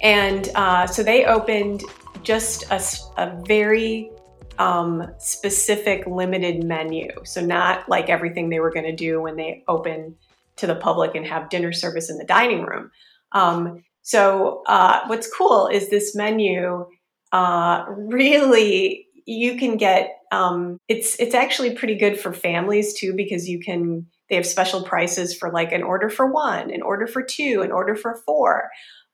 and 0.01 0.49
uh, 0.55 0.87
so 0.87 1.03
they 1.03 1.25
opened 1.25 1.83
just 2.23 2.65
a 2.71 3.41
very 3.47 4.11
um, 4.57 5.07
specific 5.17 6.05
limited 6.07 6.63
menu. 6.63 7.09
So 7.23 7.41
not 7.45 7.87
like 7.89 8.09
everything 8.09 8.49
they 8.49 8.59
were 8.59 8.71
going 8.71 8.85
to 8.85 8.95
do 8.95 9.21
when 9.21 9.35
they 9.35 9.63
open 9.67 10.15
to 10.57 10.67
the 10.67 10.75
public 10.75 11.15
and 11.15 11.25
have 11.25 11.49
dinner 11.49 11.73
service 11.73 12.09
in 12.09 12.17
the 12.17 12.25
dining 12.25 12.63
room. 12.63 12.91
Um, 13.31 13.83
so 14.01 14.63
uh, 14.67 15.01
what's 15.07 15.33
cool 15.33 15.67
is 15.67 15.89
this 15.89 16.15
menu 16.15 16.85
uh, 17.31 17.85
really 17.89 19.07
you 19.25 19.57
can 19.57 19.75
get 19.77 20.21
um, 20.31 20.79
it's 20.87 21.19
it's 21.19 21.35
actually 21.35 21.73
pretty 21.75 21.95
good 21.95 22.19
for 22.19 22.31
families 22.31 22.93
too 22.93 23.13
because 23.13 23.49
you 23.49 23.59
can 23.59 24.05
they 24.29 24.35
have 24.35 24.45
special 24.45 24.83
prices 24.83 25.35
for 25.35 25.51
like 25.51 25.71
an 25.71 25.83
order 25.83 26.09
for 26.09 26.31
one, 26.31 26.71
an 26.71 26.81
order 26.81 27.07
for 27.07 27.21
two, 27.21 27.61
an 27.63 27.71
order 27.71 27.95
for 27.95 28.21
four. 28.25 28.69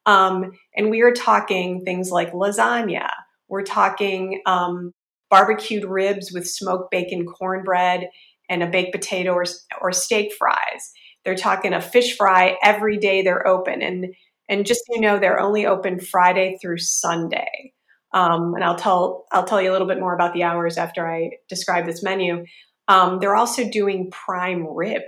Um, 0.05 0.53
and 0.75 0.89
we 0.89 1.01
are 1.01 1.11
talking 1.11 1.83
things 1.83 2.11
like 2.11 2.31
lasagna. 2.31 3.09
We're 3.49 3.63
talking 3.63 4.41
um, 4.45 4.93
barbecued 5.31 5.85
ribs 5.85 6.31
with 6.31 6.47
smoked 6.47 6.91
bacon 6.91 7.25
cornbread 7.25 8.09
and 8.49 8.61
a 8.61 8.67
baked 8.67 8.91
potato 8.91 9.31
or, 9.31 9.45
or 9.81 9.91
steak 9.91 10.33
fries. 10.37 10.91
They're 11.23 11.35
talking 11.35 11.73
a 11.73 11.81
fish 11.81 12.17
fry 12.17 12.57
every 12.61 12.97
day 12.97 13.21
they're 13.21 13.47
open. 13.47 13.81
And, 13.81 14.13
and 14.49 14.65
just 14.65 14.81
so 14.85 14.95
you 14.95 15.01
know, 15.01 15.17
they're 15.17 15.39
only 15.39 15.65
open 15.65 15.99
Friday 15.99 16.57
through 16.61 16.79
Sunday. 16.79 17.73
Um, 18.13 18.53
and 18.55 18.63
I'll 18.63 18.75
tell, 18.75 19.25
I'll 19.31 19.45
tell 19.45 19.61
you 19.61 19.71
a 19.71 19.73
little 19.73 19.87
bit 19.87 19.99
more 19.99 20.13
about 20.13 20.33
the 20.33 20.43
hours 20.43 20.77
after 20.77 21.09
I 21.09 21.31
describe 21.47 21.85
this 21.85 22.03
menu. 22.03 22.45
Um, 22.89 23.19
they're 23.19 23.37
also 23.37 23.69
doing 23.69 24.11
prime 24.11 24.67
rib. 24.67 25.03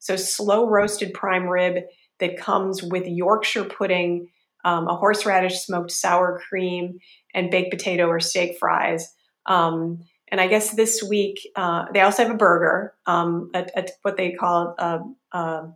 So 0.00 0.16
slow 0.16 0.68
roasted 0.68 1.14
prime 1.14 1.46
rib 1.46 1.84
that 2.20 2.36
comes 2.36 2.82
with 2.82 3.06
Yorkshire 3.06 3.64
pudding, 3.64 4.28
um, 4.66 4.86
a 4.86 4.96
horseradish 4.96 5.60
smoked 5.60 5.92
sour 5.92 6.40
cream, 6.46 6.98
and 7.34 7.50
baked 7.50 7.70
potato 7.70 8.06
or 8.06 8.20
steak 8.20 8.58
fries. 8.58 9.08
Um, 9.46 10.04
and 10.30 10.40
I 10.40 10.46
guess 10.46 10.70
this 10.70 11.02
week 11.02 11.46
uh, 11.56 11.84
they 11.92 12.00
also 12.00 12.22
have 12.22 12.32
a 12.32 12.38
burger, 12.38 12.94
um, 13.06 13.50
a, 13.54 13.66
a, 13.76 13.86
what 14.02 14.16
they 14.16 14.32
call 14.32 14.74
a, 14.78 15.00
a, 15.36 15.72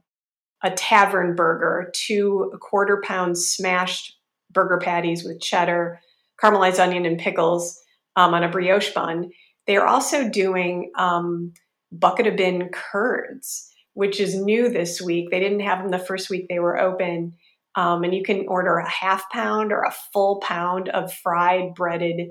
a 0.62 0.70
tavern 0.70 1.34
burger, 1.34 1.92
two 1.94 2.52
quarter 2.60 3.02
pound 3.04 3.36
smashed 3.36 4.16
burger 4.50 4.78
patties 4.78 5.24
with 5.24 5.40
cheddar, 5.40 6.00
caramelized 6.42 6.78
onion, 6.78 7.04
and 7.04 7.18
pickles 7.18 7.78
um, 8.16 8.32
on 8.32 8.42
a 8.42 8.50
brioche 8.50 8.92
bun. 8.94 9.30
They 9.66 9.76
are 9.76 9.86
also 9.86 10.28
doing 10.28 10.90
um, 10.96 11.52
bucket 11.92 12.26
of 12.26 12.36
bin 12.36 12.70
curds, 12.72 13.68
which 13.92 14.20
is 14.20 14.34
new 14.34 14.70
this 14.70 15.00
week. 15.02 15.30
They 15.30 15.40
didn't 15.40 15.60
have 15.60 15.80
them 15.80 15.90
the 15.90 15.98
first 15.98 16.30
week 16.30 16.46
they 16.48 16.60
were 16.60 16.78
open. 16.78 17.34
Um, 17.74 18.04
and 18.04 18.14
you 18.14 18.22
can 18.22 18.46
order 18.48 18.78
a 18.78 18.88
half 18.88 19.28
pound 19.30 19.70
or 19.70 19.82
a 19.82 19.94
full 20.12 20.40
pound 20.40 20.88
of 20.88 21.12
fried 21.12 21.74
breaded 21.74 22.30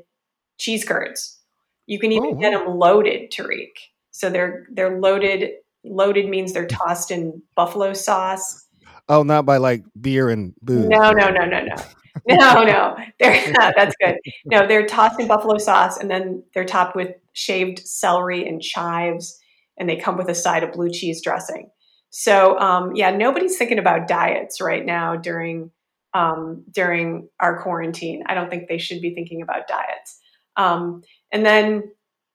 cheese 0.58 0.84
curds. 0.84 1.40
You 1.88 2.00
can 2.00 2.12
even 2.12 2.32
Oh, 2.36 2.40
get 2.40 2.52
them 2.52 2.68
loaded, 2.68 3.32
Tariq. 3.32 3.72
So 4.12 4.30
they're 4.30 4.66
they're 4.72 5.00
loaded. 5.00 5.52
Loaded 5.84 6.28
means 6.30 6.54
they're 6.54 6.66
tossed 6.66 7.12
in 7.12 7.42
buffalo 7.56 7.94
sauce. 7.94 8.66
Oh, 9.08 9.24
not 9.24 9.46
by 9.46 9.58
like 9.58 9.84
beer 10.00 10.30
and 10.30 10.54
booze. 10.62 10.88
No, 10.88 11.12
no, 11.12 11.30
no, 11.30 11.46
no, 11.46 11.60
no, 11.62 11.76
no, 12.28 12.64
no. 12.64 12.98
They're 13.20 13.54
that's 13.54 13.96
good. 14.02 14.16
No, 14.46 14.66
they're 14.68 14.88
tossed 14.88 15.20
in 15.20 15.28
buffalo 15.28 15.58
sauce, 15.60 15.98
and 15.98 16.10
then 16.10 16.44
they're 16.54 16.66
topped 16.66 16.96
with 16.96 17.12
shaved 17.34 17.80
celery 17.86 18.48
and 18.48 18.62
chives, 18.62 19.38
and 19.78 19.88
they 19.88 19.98
come 19.98 20.18
with 20.18 20.28
a 20.30 20.34
side 20.34 20.64
of 20.64 20.72
blue 20.72 20.90
cheese 20.90 21.22
dressing. 21.22 21.70
So, 22.10 22.58
um, 22.60 22.96
yeah, 22.96 23.12
nobody's 23.12 23.58
thinking 23.58 23.78
about 23.78 24.08
diets 24.08 24.62
right 24.62 24.84
now 24.86 25.18
during 25.18 25.70
um, 26.14 26.64
during 26.72 27.28
our 27.40 27.62
quarantine. 27.62 28.24
I 28.26 28.34
don't 28.34 28.50
think 28.50 28.70
they 28.70 28.78
should 28.78 29.02
be 29.02 29.14
thinking 29.14 29.42
about 29.42 29.68
diets. 29.68 30.20
Um, 30.58 31.04
and 31.32 31.46
then 31.46 31.92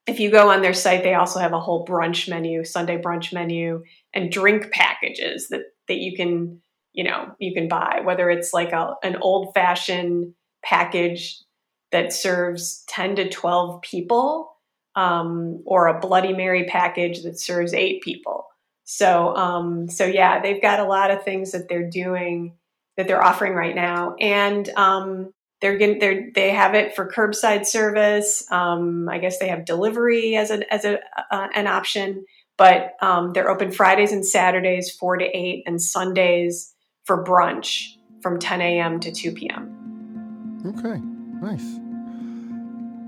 if 0.06 0.18
you 0.18 0.30
go 0.30 0.50
on 0.50 0.62
their 0.62 0.74
site, 0.74 1.02
they 1.02 1.14
also 1.14 1.38
have 1.38 1.52
a 1.52 1.60
whole 1.60 1.86
brunch 1.86 2.28
menu, 2.28 2.64
Sunday 2.64 3.00
brunch 3.00 3.32
menu, 3.32 3.84
and 4.12 4.32
drink 4.32 4.70
packages 4.72 5.48
that 5.48 5.62
that 5.88 5.98
you 5.98 6.16
can 6.16 6.60
you 6.92 7.04
know 7.04 7.34
you 7.38 7.54
can 7.54 7.68
buy. 7.68 8.00
Whether 8.02 8.30
it's 8.30 8.52
like 8.52 8.72
a, 8.72 8.94
an 9.02 9.16
old 9.16 9.54
fashioned 9.54 10.34
package 10.64 11.38
that 11.92 12.12
serves 12.12 12.84
ten 12.88 13.16
to 13.16 13.28
twelve 13.28 13.82
people, 13.82 14.56
um, 14.96 15.62
or 15.64 15.86
a 15.86 16.00
Bloody 16.00 16.32
Mary 16.32 16.64
package 16.64 17.22
that 17.22 17.38
serves 17.38 17.74
eight 17.74 18.02
people. 18.02 18.46
So, 18.84 19.36
um, 19.36 19.88
so 19.88 20.04
yeah, 20.04 20.40
they've 20.40 20.60
got 20.60 20.80
a 20.80 20.84
lot 20.84 21.12
of 21.12 21.22
things 21.22 21.52
that 21.52 21.68
they're 21.68 21.88
doing 21.88 22.56
that 22.96 23.06
they're 23.06 23.22
offering 23.22 23.54
right 23.54 23.74
now, 23.74 24.16
and 24.18 24.68
um, 24.70 25.32
they're 25.60 25.76
getting 25.76 25.98
they 25.98 26.30
they 26.34 26.50
have 26.50 26.74
it 26.74 26.94
for 26.94 27.10
curbside 27.10 27.66
service. 27.66 28.44
Um, 28.50 29.08
I 29.08 29.18
guess 29.18 29.38
they 29.38 29.48
have 29.48 29.64
delivery 29.64 30.36
as 30.36 30.50
a 30.50 30.72
as 30.72 30.84
a 30.84 30.98
uh, 31.30 31.48
an 31.54 31.66
option, 31.66 32.24
but 32.56 32.96
um, 33.00 33.32
they're 33.32 33.50
open 33.50 33.70
Fridays 33.70 34.12
and 34.12 34.26
Saturdays 34.26 34.90
four 34.90 35.16
to 35.16 35.24
eight, 35.24 35.64
and 35.66 35.80
Sundays 35.80 36.74
for 37.04 37.24
brunch 37.24 37.96
from 38.22 38.38
10 38.38 38.60
a.m. 38.60 39.00
to 39.00 39.10
2 39.10 39.32
p.m. 39.32 40.62
Okay, 40.64 41.00
nice. 41.40 41.80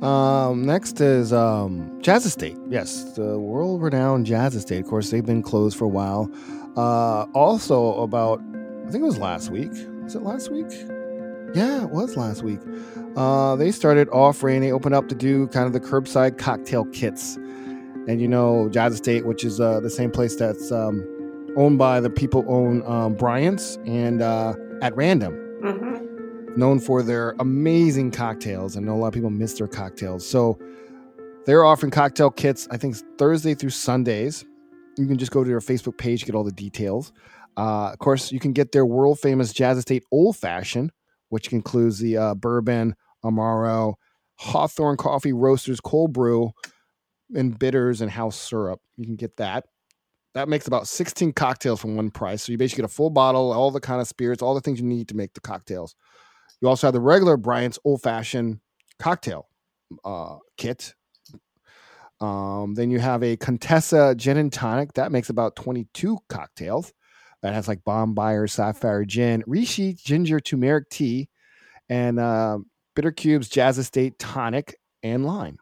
Um, 0.03 0.65
next 0.65 1.01
is 1.01 1.33
um, 1.33 2.01
Jazz 2.03 2.27
Estate. 2.27 2.57
Yes, 2.69 3.05
the 3.15 3.39
world-renowned 3.39 4.27
Jazz 4.27 4.57
Estate. 4.57 4.81
Of 4.81 4.87
course, 4.89 5.11
they've 5.11 5.25
been 5.25 5.43
closed 5.43 5.79
for 5.79 5.85
a 5.85 5.89
while. 5.89 6.31
Uh, 6.77 7.25
also, 7.35 8.03
about 8.03 8.41
I 8.87 8.91
think 8.91 9.03
it 9.03 9.07
was 9.07 9.19
last 9.19 9.51
week. 9.51 9.71
Was 10.03 10.17
it 10.17 10.23
last 10.23 10.51
week? 10.51 10.73
Yeah, 11.55 11.83
it 11.83 11.91
was 11.91 12.17
last 12.17 12.43
week. 12.43 12.61
Uh, 13.17 13.57
they 13.57 13.73
started 13.73 14.09
offering. 14.11 14.61
They 14.61 14.73
opened 14.73 14.95
up 14.95 15.09
to 15.09 15.15
do 15.15 15.47
kind 15.49 15.67
of 15.67 15.73
the 15.73 15.81
curbside 15.81 16.39
cocktail 16.39 16.85
kits, 16.87 17.37
and 17.37 18.21
you 18.21 18.29
know, 18.29 18.69
Jazz 18.71 18.95
Estate, 18.95 19.27
which 19.27 19.45
is 19.45 19.61
uh, 19.61 19.81
the 19.81 19.91
same 19.91 20.11
place 20.11 20.35
that's 20.37 20.73
um, 20.73 21.07
owned 21.57 21.79
by 21.79 22.01
the 22.01 22.11
people 22.11 22.45
own 22.49 22.83
um, 22.87 23.15
Bryant's 23.15 23.77
and 23.85 24.23
uh, 24.23 24.55
at 24.81 24.97
Random. 24.97 25.35
Mm-hmm 25.63 26.13
known 26.57 26.81
for 26.81 27.03
their 27.03 27.35
amazing 27.39 28.11
cocktails. 28.11 28.77
I 28.77 28.81
know 28.81 28.95
a 28.95 28.97
lot 28.97 29.09
of 29.09 29.15
people 29.15 29.31
miss 29.31 29.55
their 29.55 29.69
cocktails. 29.69 30.27
So 30.27 30.59
they're 31.47 31.65
offering 31.65 31.91
cocktail 31.91 32.31
kits, 32.31 32.69
I 32.71 32.77
think 32.77 32.97
Thursday 33.19 33.55
through 33.55 33.71
Sundays. 33.71 34.45
You 34.99 35.07
can 35.07 35.19
just 35.19 35.33
go 35.33 35.43
to 35.43 35.49
their 35.49 35.61
Facebook 35.61 35.97
page, 35.97 36.25
get 36.25 36.35
all 36.35 36.45
the 36.45 36.53
details. 36.53 37.13
Uh, 37.57 37.91
of 37.93 37.99
course, 37.99 38.33
you 38.33 38.39
can 38.39 38.53
get 38.53 38.73
their 38.73 38.87
world 38.87 39.19
famous 39.19 39.53
Jazz 39.53 39.79
Estate 39.79 40.05
Old 40.11 40.37
Fashioned, 40.37 40.93
which 41.33 41.51
includes 41.51 41.99
the 41.99 42.15
uh, 42.15 42.35
bourbon, 42.35 42.95
Amaro, 43.25 43.95
Hawthorne 44.35 44.99
Coffee 44.99 45.33
Roasters 45.33 45.81
cold 45.81 46.13
brew, 46.13 46.51
and 47.35 47.59
bitters 47.59 48.03
and 48.03 48.11
house 48.11 48.39
syrup. 48.39 48.81
You 48.99 49.07
can 49.07 49.17
get 49.17 49.39
that. 49.39 49.65
That 50.35 50.51
makes 50.51 50.67
about 50.67 50.89
16 50.89 51.33
cocktails 51.33 51.81
from 51.81 51.97
one 51.97 52.11
price. 52.11 52.43
So 52.43 52.53
you 52.53 52.59
basically 52.59 52.83
get 52.83 52.91
a 52.91 52.95
full 52.95 53.09
bottle, 53.09 53.51
all 53.51 53.71
the 53.71 53.81
kind 53.81 54.03
of 54.03 54.07
spirits, 54.07 54.43
all 54.43 54.55
the 54.55 54.61
things 54.61 54.79
you 54.79 54.85
need 54.85 55.09
to 55.09 55.17
make 55.17 55.33
the 55.33 55.41
cocktails. 55.41 55.95
You 56.61 56.69
also 56.69 56.89
have 56.89 56.93
the 56.93 57.01
regular 57.01 57.39
Bryant's 57.39 57.79
Old 57.83 58.03
Fashioned 58.03 58.61
cocktail 58.99 59.49
uh, 60.05 60.37
kit. 60.59 60.93
Um, 62.21 62.75
then 62.75 62.91
you 62.91 62.99
have 62.99 63.23
a 63.23 63.39
Contessa 63.39 64.15
Gin 64.19 64.37
and 64.37 64.53
Tonic 64.53 64.93
that 64.95 65.13
makes 65.13 65.31
about 65.31 65.57
22 65.57 66.19
cocktails. 66.29 66.93
That 67.43 67.55
has 67.55 67.69
like 67.69 67.85
Bombay 67.85 68.47
Sapphire 68.47 69.05
Gin, 69.05 69.43
Rishi 69.47 69.95
Ginger 69.95 70.41
Turmeric 70.41 70.89
Tea, 70.89 71.29
and 71.89 72.21
uh, 72.21 72.59
Bitter 72.95 73.13
Cubes 73.13 73.49
Jazz 73.49 73.79
Estate 73.79 74.19
Tonic 74.19 74.77
and 75.03 75.27
Lime. 75.27 75.59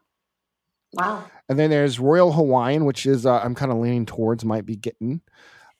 Wow. 0.94 1.24
And 1.48 1.58
then 1.58 1.70
there's 1.70 1.98
Royal 1.98 2.32
Hawaiian, 2.32 2.84
which 2.84 3.06
is 3.06 3.24
uh, 3.24 3.40
I'm 3.40 3.54
kind 3.54 3.72
of 3.72 3.78
leaning 3.78 4.06
towards, 4.06 4.44
might 4.44 4.66
be 4.66 4.76
getting 4.76 5.22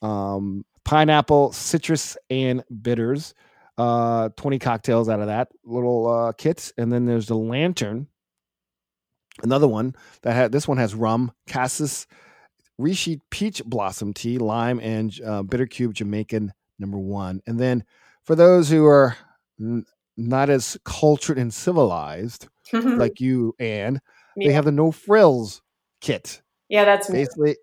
um, 0.03 0.65
pineapple, 0.85 1.53
citrus, 1.53 2.17
and 2.31 2.65
bitters 2.83 3.35
uh 3.81 4.29
20 4.37 4.59
cocktails 4.59 5.09
out 5.09 5.21
of 5.21 5.29
that 5.29 5.49
little 5.65 6.07
uh 6.07 6.33
kit 6.33 6.71
and 6.77 6.93
then 6.93 7.07
there's 7.07 7.29
the 7.29 7.35
lantern 7.35 8.07
another 9.43 9.67
one 9.67 9.95
that 10.21 10.35
had 10.35 10.53
this 10.53 10.69
one 10.69 10.77
has 10.77 10.95
rum 10.95 11.33
cassis 11.47 12.07
Rishi 12.81 13.21
peach 13.31 13.63
blossom 13.65 14.13
tea 14.15 14.39
lime 14.39 14.81
and 14.81 15.19
uh, 15.25 15.43
bitter 15.43 15.67
cube 15.67 15.95
jamaican 15.95 16.53
number 16.79 16.99
one 16.99 17.41
and 17.47 17.59
then 17.61 17.85
for 18.25 18.35
those 18.35 18.71
who 18.71 18.87
are 18.87 19.17
n- 19.61 19.85
not 20.17 20.49
as 20.49 20.79
cultured 20.85 21.39
and 21.39 21.53
civilized 21.53 22.49
like 22.73 23.21
you 23.21 23.55
and 23.59 24.01
they 24.37 24.53
have 24.53 24.65
the 24.65 24.73
no 24.73 24.91
frills 24.91 25.61
kit 26.01 26.41
yeah, 26.69 26.85
that's 26.85 27.11
me. 27.11 27.19
basically 27.19 27.57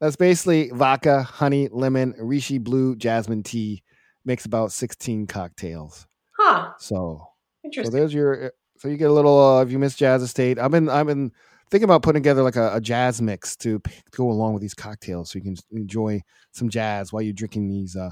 that's 0.00 0.16
basically 0.16 0.70
vodka 0.70 1.22
honey 1.22 1.68
lemon 1.70 2.14
rishi 2.18 2.58
blue 2.58 2.96
jasmine 2.96 3.42
tea 3.44 3.82
makes 4.24 4.44
about 4.44 4.72
16 4.72 5.26
cocktails 5.26 6.06
Huh. 6.36 6.72
so 6.78 7.22
interesting. 7.64 7.92
so 7.92 7.96
there's 7.96 8.12
your 8.14 8.46
uh, 8.46 8.48
so 8.82 8.88
you 8.88 8.96
get 8.96 9.10
a 9.10 9.12
little 9.12 9.38
uh, 9.38 9.62
if 9.62 9.70
you 9.70 9.78
miss 9.78 9.94
jazz 9.94 10.22
estate 10.22 10.58
i've 10.58 10.72
been 10.72 10.88
i've 10.88 11.06
been 11.06 11.30
thinking 11.70 11.84
about 11.84 12.02
putting 12.02 12.20
together 12.20 12.42
like 12.42 12.56
a, 12.56 12.74
a 12.74 12.80
jazz 12.80 13.22
mix 13.22 13.54
to 13.56 13.78
p- 13.78 13.92
go 14.10 14.28
along 14.28 14.54
with 14.54 14.60
these 14.60 14.74
cocktails 14.74 15.30
so 15.30 15.38
you 15.38 15.42
can 15.44 15.56
enjoy 15.70 16.20
some 16.50 16.68
jazz 16.68 17.12
while 17.12 17.22
you're 17.22 17.32
drinking 17.32 17.68
these 17.68 17.94
uh 17.96 18.10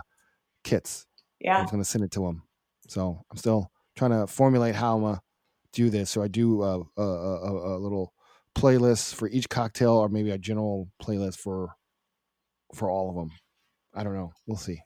kits. 0.62 1.06
Yeah, 1.40 1.58
I'm 1.58 1.78
to 1.78 1.84
send 1.84 2.04
it 2.04 2.10
to 2.12 2.20
them 2.20 2.42
so 2.88 3.20
i'm 3.30 3.36
still 3.36 3.70
trying 3.96 4.12
to 4.12 4.26
formulate 4.26 4.74
how 4.76 4.96
i'm 4.96 5.02
gonna 5.02 5.20
do 5.72 5.90
this. 5.90 6.10
So 6.10 6.22
i 6.22 6.28
do 6.28 6.62
uh, 6.62 6.82
a, 6.96 7.02
a, 7.02 7.36
a, 7.36 7.76
a 7.76 7.78
little 7.78 8.12
playlist 8.56 9.14
for 9.14 9.28
each 9.28 9.48
cocktail 9.48 9.92
or 9.92 10.08
maybe 10.08 10.30
a 10.30 10.38
general 10.38 10.88
playlist 11.02 11.38
for 11.38 11.70
for 12.74 12.90
all 12.90 13.10
of 13.10 13.16
them 13.16 13.30
i 13.94 14.04
don't 14.04 14.14
know. 14.14 14.32
We'll 14.46 14.56
see. 14.56 14.80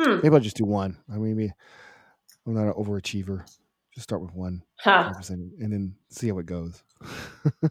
Hmm. 0.00 0.20
maybe 0.22 0.34
i'll 0.34 0.40
just 0.40 0.56
do 0.56 0.64
one. 0.64 0.96
I 1.12 1.16
mean 1.16 1.36
maybe 1.36 1.52
i'm 2.46 2.54
not 2.54 2.66
an 2.68 2.72
overachiever 2.74 3.44
just 3.94 4.04
start 4.04 4.22
with 4.22 4.34
one 4.34 4.62
Huh. 4.80 5.12
and 5.28 5.72
then 5.72 5.94
see 6.10 6.28
how 6.28 6.38
it 6.38 6.46
goes. 6.46 6.82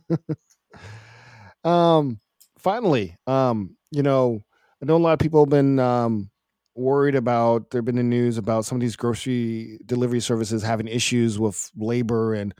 um, 1.64 2.20
finally, 2.58 3.16
um, 3.28 3.76
you 3.92 4.04
know, 4.04 4.44
I 4.82 4.86
know 4.86 4.96
a 4.96 4.98
lot 4.98 5.14
of 5.14 5.20
people 5.20 5.42
have 5.44 5.50
been 5.50 5.80
um, 5.80 6.30
worried 6.76 7.16
about. 7.16 7.70
There've 7.70 7.86
been 7.86 7.96
the 7.96 8.04
news 8.04 8.38
about 8.38 8.66
some 8.66 8.78
of 8.78 8.82
these 8.82 8.96
grocery 8.96 9.80
delivery 9.86 10.20
services 10.20 10.64
having 10.64 10.88
issues 10.88 11.40
with 11.40 11.70
labor 11.76 12.34
and 12.34 12.54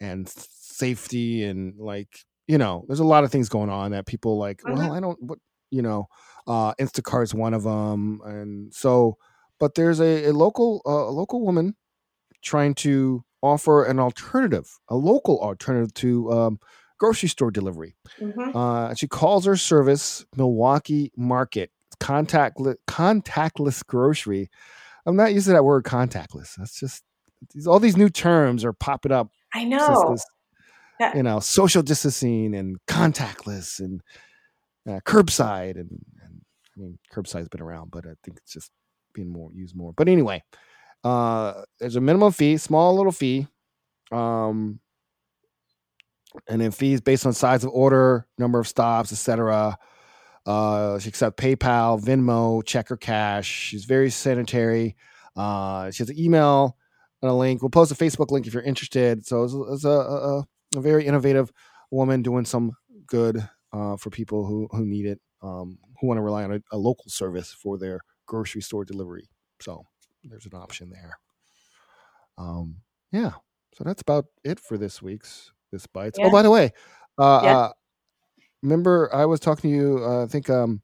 and 0.00 0.28
safety 0.28 1.44
and 1.44 1.78
like 1.78 2.24
you 2.48 2.58
know, 2.58 2.84
there's 2.88 2.98
a 3.00 3.04
lot 3.04 3.22
of 3.24 3.30
things 3.30 3.48
going 3.48 3.70
on 3.70 3.92
that 3.92 4.06
people 4.06 4.36
like. 4.38 4.60
Mhm. 4.62 4.72
Well, 4.72 4.92
I 4.92 5.00
don't. 5.00 5.20
What 5.22 5.38
you 5.70 5.82
know, 5.82 6.08
uh, 6.48 6.74
Instacart's 6.74 7.32
one 7.34 7.54
of 7.54 7.62
them, 7.62 8.20
and 8.24 8.74
so. 8.74 9.16
But 9.60 9.74
there's 9.74 10.00
a, 10.00 10.26
a 10.26 10.32
local 10.32 10.80
uh, 10.86 10.90
a 11.08 11.12
local 11.12 11.42
woman 11.44 11.76
trying 12.42 12.74
to 12.74 13.24
offer 13.42 13.84
an 13.84 13.98
alternative, 13.98 14.68
a 14.88 14.96
local 14.96 15.40
alternative 15.40 15.92
to 15.94 16.30
um, 16.32 16.60
grocery 16.98 17.28
store 17.28 17.50
delivery. 17.50 17.94
hmm 18.18 18.54
Uh, 18.54 18.94
she 18.94 19.08
calls 19.08 19.46
her 19.46 19.56
service 19.56 20.24
Milwaukee 20.36 21.10
Market 21.16 21.70
contactless 22.00 22.76
contactless 22.88 23.84
grocery. 23.86 24.48
I'm 25.06 25.16
not 25.16 25.32
using 25.34 25.54
that 25.54 25.64
word 25.64 25.84
contactless. 25.84 26.54
That's 26.56 26.78
just 26.78 27.02
these, 27.54 27.66
all 27.66 27.78
these 27.80 27.96
new 27.96 28.10
terms 28.10 28.64
are 28.64 28.72
popping 28.72 29.12
up. 29.12 29.28
I 29.54 29.64
know. 29.64 30.10
this, 30.12 30.24
you 31.14 31.22
know, 31.22 31.40
social 31.40 31.82
distancing 31.82 32.54
and 32.54 32.76
contactless 32.86 33.80
and 33.80 34.02
uh, 34.88 35.00
curbside 35.06 35.76
and, 35.76 35.90
and 36.22 36.42
I 36.76 36.80
mean 36.80 36.98
curbside's 37.12 37.48
been 37.48 37.62
around, 37.62 37.90
but 37.90 38.06
I 38.06 38.12
think 38.22 38.38
it's 38.38 38.52
just 38.52 38.70
being 39.14 39.30
more 39.30 39.50
used 39.54 39.74
more. 39.74 39.92
But 39.96 40.08
anyway, 40.08 40.42
uh, 41.04 41.62
there's 41.78 41.96
a 41.96 42.00
minimum 42.00 42.32
fee, 42.32 42.56
small 42.56 42.96
little 42.96 43.12
fee, 43.12 43.46
um, 44.12 44.80
and 46.48 46.60
then 46.60 46.70
fees 46.70 47.00
based 47.00 47.26
on 47.26 47.32
size 47.32 47.64
of 47.64 47.70
order, 47.70 48.26
number 48.38 48.58
of 48.60 48.68
stops, 48.68 49.12
etc. 49.12 49.78
Uh, 50.46 50.98
she 50.98 51.08
accepts 51.08 51.42
PayPal, 51.42 52.02
Venmo, 52.02 52.64
check 52.64 52.90
or 52.90 52.96
cash. 52.96 53.46
She's 53.46 53.84
very 53.84 54.10
sanitary. 54.10 54.96
Uh, 55.36 55.90
she 55.90 56.02
has 56.02 56.10
an 56.10 56.18
email 56.18 56.76
and 57.22 57.30
a 57.30 57.34
link. 57.34 57.62
We'll 57.62 57.70
post 57.70 57.92
a 57.92 57.94
Facebook 57.94 58.30
link 58.30 58.46
if 58.46 58.54
you're 58.54 58.62
interested. 58.62 59.26
So 59.26 59.44
it's, 59.44 59.54
it's 59.54 59.84
a, 59.84 59.88
a, 59.88 60.44
a 60.76 60.80
very 60.80 61.06
innovative 61.06 61.52
woman 61.90 62.22
doing 62.22 62.44
some 62.44 62.72
good 63.06 63.46
uh, 63.72 63.96
for 63.96 64.10
people 64.10 64.46
who, 64.46 64.68
who 64.70 64.86
need 64.86 65.06
it, 65.06 65.20
um, 65.42 65.78
who 66.00 66.06
want 66.06 66.18
to 66.18 66.22
rely 66.22 66.44
on 66.44 66.52
a, 66.52 66.60
a 66.72 66.78
local 66.78 67.08
service 67.08 67.52
for 67.52 67.78
their 67.78 68.00
grocery 68.26 68.62
store 68.62 68.84
delivery. 68.84 69.28
So 69.60 69.86
there's 70.24 70.46
an 70.46 70.54
option 70.54 70.90
there. 70.90 71.18
Um, 72.38 72.76
yeah. 73.12 73.32
So 73.74 73.84
that's 73.84 74.02
about 74.02 74.26
it 74.44 74.58
for 74.60 74.76
this 74.78 75.00
week's 75.02 75.52
this 75.72 75.86
bites. 75.86 76.18
Yeah. 76.18 76.26
Oh, 76.26 76.30
by 76.30 76.42
the 76.42 76.50
way, 76.50 76.72
uh, 77.18 77.40
Yeah. 77.44 77.58
uh 77.58 77.72
remember 78.62 79.08
I 79.14 79.24
was 79.26 79.40
talking 79.40 79.70
to 79.70 79.76
you. 79.76 80.04
Uh, 80.04 80.24
I 80.24 80.26
think 80.26 80.50
um, 80.50 80.82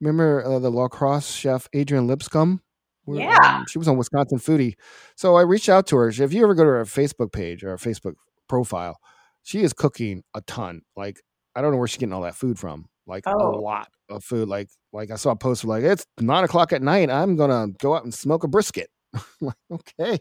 remember 0.00 0.44
uh, 0.44 0.58
the 0.58 0.70
La 0.70 0.88
Crosse 0.88 1.30
chef 1.30 1.68
Adrian 1.72 2.06
Lipscomb. 2.06 2.60
We're- 3.06 3.22
Yeah. 3.24 3.56
um, 3.58 3.64
she 3.68 3.78
was 3.78 3.88
on 3.88 3.96
Wisconsin 3.96 4.38
Foodie. 4.38 4.74
So 5.16 5.36
I 5.36 5.42
reached 5.42 5.68
out 5.68 5.86
to 5.88 5.96
her. 5.96 6.08
If 6.08 6.32
you 6.32 6.42
ever 6.42 6.54
go 6.54 6.64
to 6.64 6.70
her 6.70 6.84
Facebook 6.84 7.32
page 7.32 7.64
or 7.64 7.70
her 7.70 7.76
Facebook 7.78 8.14
profile, 8.48 8.98
she 9.42 9.62
is 9.62 9.72
cooking 9.72 10.22
a 10.34 10.40
ton. 10.42 10.82
Like 10.96 11.22
I 11.56 11.62
don't 11.62 11.72
know 11.72 11.78
where 11.78 11.88
she's 11.88 11.98
getting 11.98 12.12
all 12.12 12.22
that 12.22 12.36
food 12.36 12.58
from. 12.58 12.86
Like 13.08 13.26
a 13.26 13.34
Oh. 13.34 13.50
lot 13.60 13.88
of 14.08 14.22
food. 14.22 14.48
Like 14.48 14.68
like 14.92 15.10
I 15.10 15.16
saw 15.16 15.30
a 15.32 15.36
post 15.36 15.64
like 15.64 15.82
it's 15.82 16.04
nine 16.20 16.44
o'clock 16.44 16.72
at 16.72 16.82
night. 16.82 17.10
I'm 17.10 17.34
gonna 17.36 17.68
go 17.80 17.94
out 17.96 18.04
and 18.04 18.14
smoke 18.14 18.44
a 18.44 18.48
brisket. 18.48 18.88
like 19.40 19.56
okay, 19.72 20.18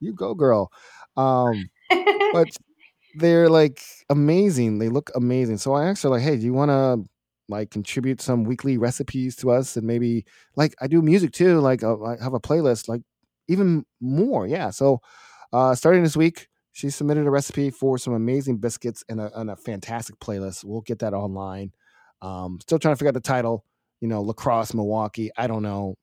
you 0.00 0.14
go, 0.14 0.34
girl. 0.34 0.70
Um, 1.16 1.68
but 2.32 2.48
they're 3.16 3.48
like 3.50 3.82
amazing. 4.08 4.78
They 4.78 4.88
look 4.88 5.10
amazing. 5.14 5.58
So 5.58 5.74
I 5.74 5.86
asked 5.88 6.02
her 6.04 6.08
like, 6.08 6.22
hey, 6.22 6.36
do 6.36 6.44
you 6.44 6.52
want 6.52 6.70
to 6.70 7.04
like 7.50 7.70
contribute 7.70 8.20
some 8.20 8.44
weekly 8.44 8.76
recipes 8.76 9.34
to 9.36 9.50
us 9.50 9.76
and 9.76 9.86
maybe 9.86 10.24
like 10.54 10.74
I 10.80 10.86
do 10.86 11.00
music 11.02 11.32
too. 11.32 11.60
Like 11.60 11.82
uh, 11.82 12.00
I 12.04 12.22
have 12.22 12.34
a 12.34 12.40
playlist, 12.40 12.88
like 12.88 13.00
even 13.48 13.84
more. 14.00 14.46
Yeah. 14.46 14.70
So 14.70 15.00
uh, 15.52 15.74
starting 15.74 16.02
this 16.02 16.16
week, 16.16 16.46
she 16.72 16.90
submitted 16.90 17.26
a 17.26 17.30
recipe 17.30 17.70
for 17.70 17.96
some 17.98 18.12
amazing 18.12 18.58
biscuits 18.58 19.02
and 19.08 19.18
a, 19.20 19.30
and 19.40 19.50
a 19.50 19.56
fantastic 19.56 20.18
playlist. 20.20 20.62
We'll 20.62 20.82
get 20.82 20.98
that 21.00 21.14
online. 21.14 21.72
Um, 22.22 22.58
still 22.60 22.78
trying 22.78 22.92
to 22.94 22.96
figure 22.96 23.08
out 23.08 23.14
the 23.14 23.20
title. 23.20 23.64
You 24.00 24.08
know, 24.08 24.22
La 24.22 24.32
Crosse 24.32 24.74
Milwaukee. 24.74 25.30
I 25.36 25.46
don't 25.46 25.62
know. 25.62 25.96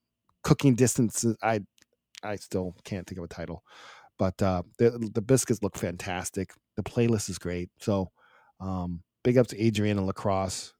Cooking 0.43 0.75
distances. 0.75 1.35
I 1.41 1.61
I 2.23 2.35
still 2.35 2.75
can't 2.83 3.07
think 3.07 3.19
of 3.19 3.25
a 3.25 3.29
title. 3.29 3.63
But 4.17 4.41
uh, 4.41 4.63
the 4.77 5.09
the 5.13 5.21
biscuits 5.21 5.61
look 5.61 5.77
fantastic. 5.77 6.51
The 6.75 6.83
playlist 6.83 7.29
is 7.29 7.37
great. 7.37 7.69
So 7.79 8.11
um, 8.59 9.01
big 9.23 9.37
up 9.37 9.47
to 9.47 9.65
Adriana 9.65 10.03
Lacrosse. 10.03 10.73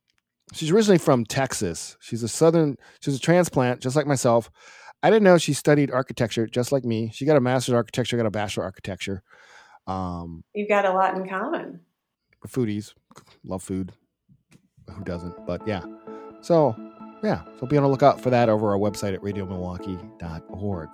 She's 0.54 0.72
originally 0.72 1.00
from 1.00 1.26
Texas. 1.26 1.98
She's 2.00 2.24
a 2.24 2.28
southern. 2.28 2.78
She's 3.02 3.16
a 3.16 3.20
transplant, 3.20 3.82
just 3.82 3.96
like 3.96 4.06
myself. 4.06 4.50
I 5.02 5.10
didn't 5.10 5.24
know 5.24 5.38
she 5.38 5.54
studied 5.54 5.92
architecture, 5.92 6.48
just 6.48 6.72
like 6.72 6.86
me. 6.86 7.12
She 7.14 7.26
got 7.26 7.38
a 7.38 7.42
master's 7.42 7.74
architecture, 7.74 8.18
got 8.18 8.26
a 8.26 8.32
bachelor 8.32 8.64
architecture. 8.64 9.24
Um, 9.88 10.44
You've 10.54 10.70
got 10.70 10.86
a 10.86 10.94
lot 10.94 11.16
in 11.16 11.28
common. 11.28 11.82
Foodies, 12.48 12.94
love 13.44 13.64
food. 13.64 13.92
Who 14.92 15.04
doesn't? 15.04 15.46
But 15.46 15.68
yeah. 15.68 15.84
So 16.42 16.76
yeah, 17.24 17.44
so 17.60 17.66
be 17.66 17.78
on 17.78 17.84
the 17.84 17.90
lookout 17.90 18.22
for 18.22 18.30
that 18.30 18.50
over 18.50 18.70
our 18.70 18.78
website 18.78 19.14
at 19.14 19.22
radiomilwaukee.org. 19.22 20.90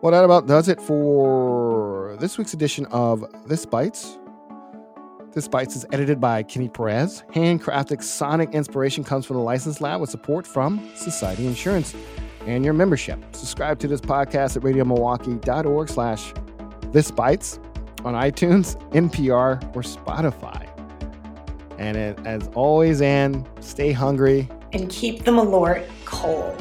Well, 0.00 0.12
that 0.12 0.24
about 0.24 0.46
does 0.46 0.68
it 0.68 0.80
for 0.80 2.16
this 2.20 2.38
week's 2.38 2.54
edition 2.54 2.86
of 2.86 3.24
This 3.46 3.66
Bites. 3.66 4.18
This 5.32 5.46
Bites 5.46 5.76
is 5.76 5.84
edited 5.92 6.20
by 6.20 6.42
Kenny 6.42 6.68
Perez. 6.68 7.22
Handcrafted 7.32 8.02
sonic 8.02 8.54
inspiration 8.54 9.04
comes 9.04 9.26
from 9.26 9.36
the 9.36 9.42
License 9.42 9.80
Lab 9.80 10.00
with 10.00 10.10
support 10.10 10.46
from 10.46 10.88
Society 10.94 11.46
Insurance 11.46 11.94
and 12.46 12.64
your 12.64 12.74
membership. 12.74 13.22
Subscribe 13.32 13.78
to 13.80 13.88
this 13.88 14.00
podcast 14.00 14.56
at 14.56 14.62
radiomilwaukee.org 14.62 15.88
slash 15.88 16.32
This 16.92 17.10
Bites 17.10 17.58
on 18.04 18.14
iTunes, 18.14 18.76
NPR, 18.92 19.76
or 19.76 19.82
Spotify. 19.82 20.67
And 21.78 21.96
it, 21.96 22.18
as 22.26 22.48
always, 22.54 23.00
Ann, 23.00 23.46
stay 23.60 23.92
hungry 23.92 24.48
And 24.72 24.90
keep 24.90 25.24
the 25.24 25.30
Malort 25.30 25.86
cold. 26.04 26.60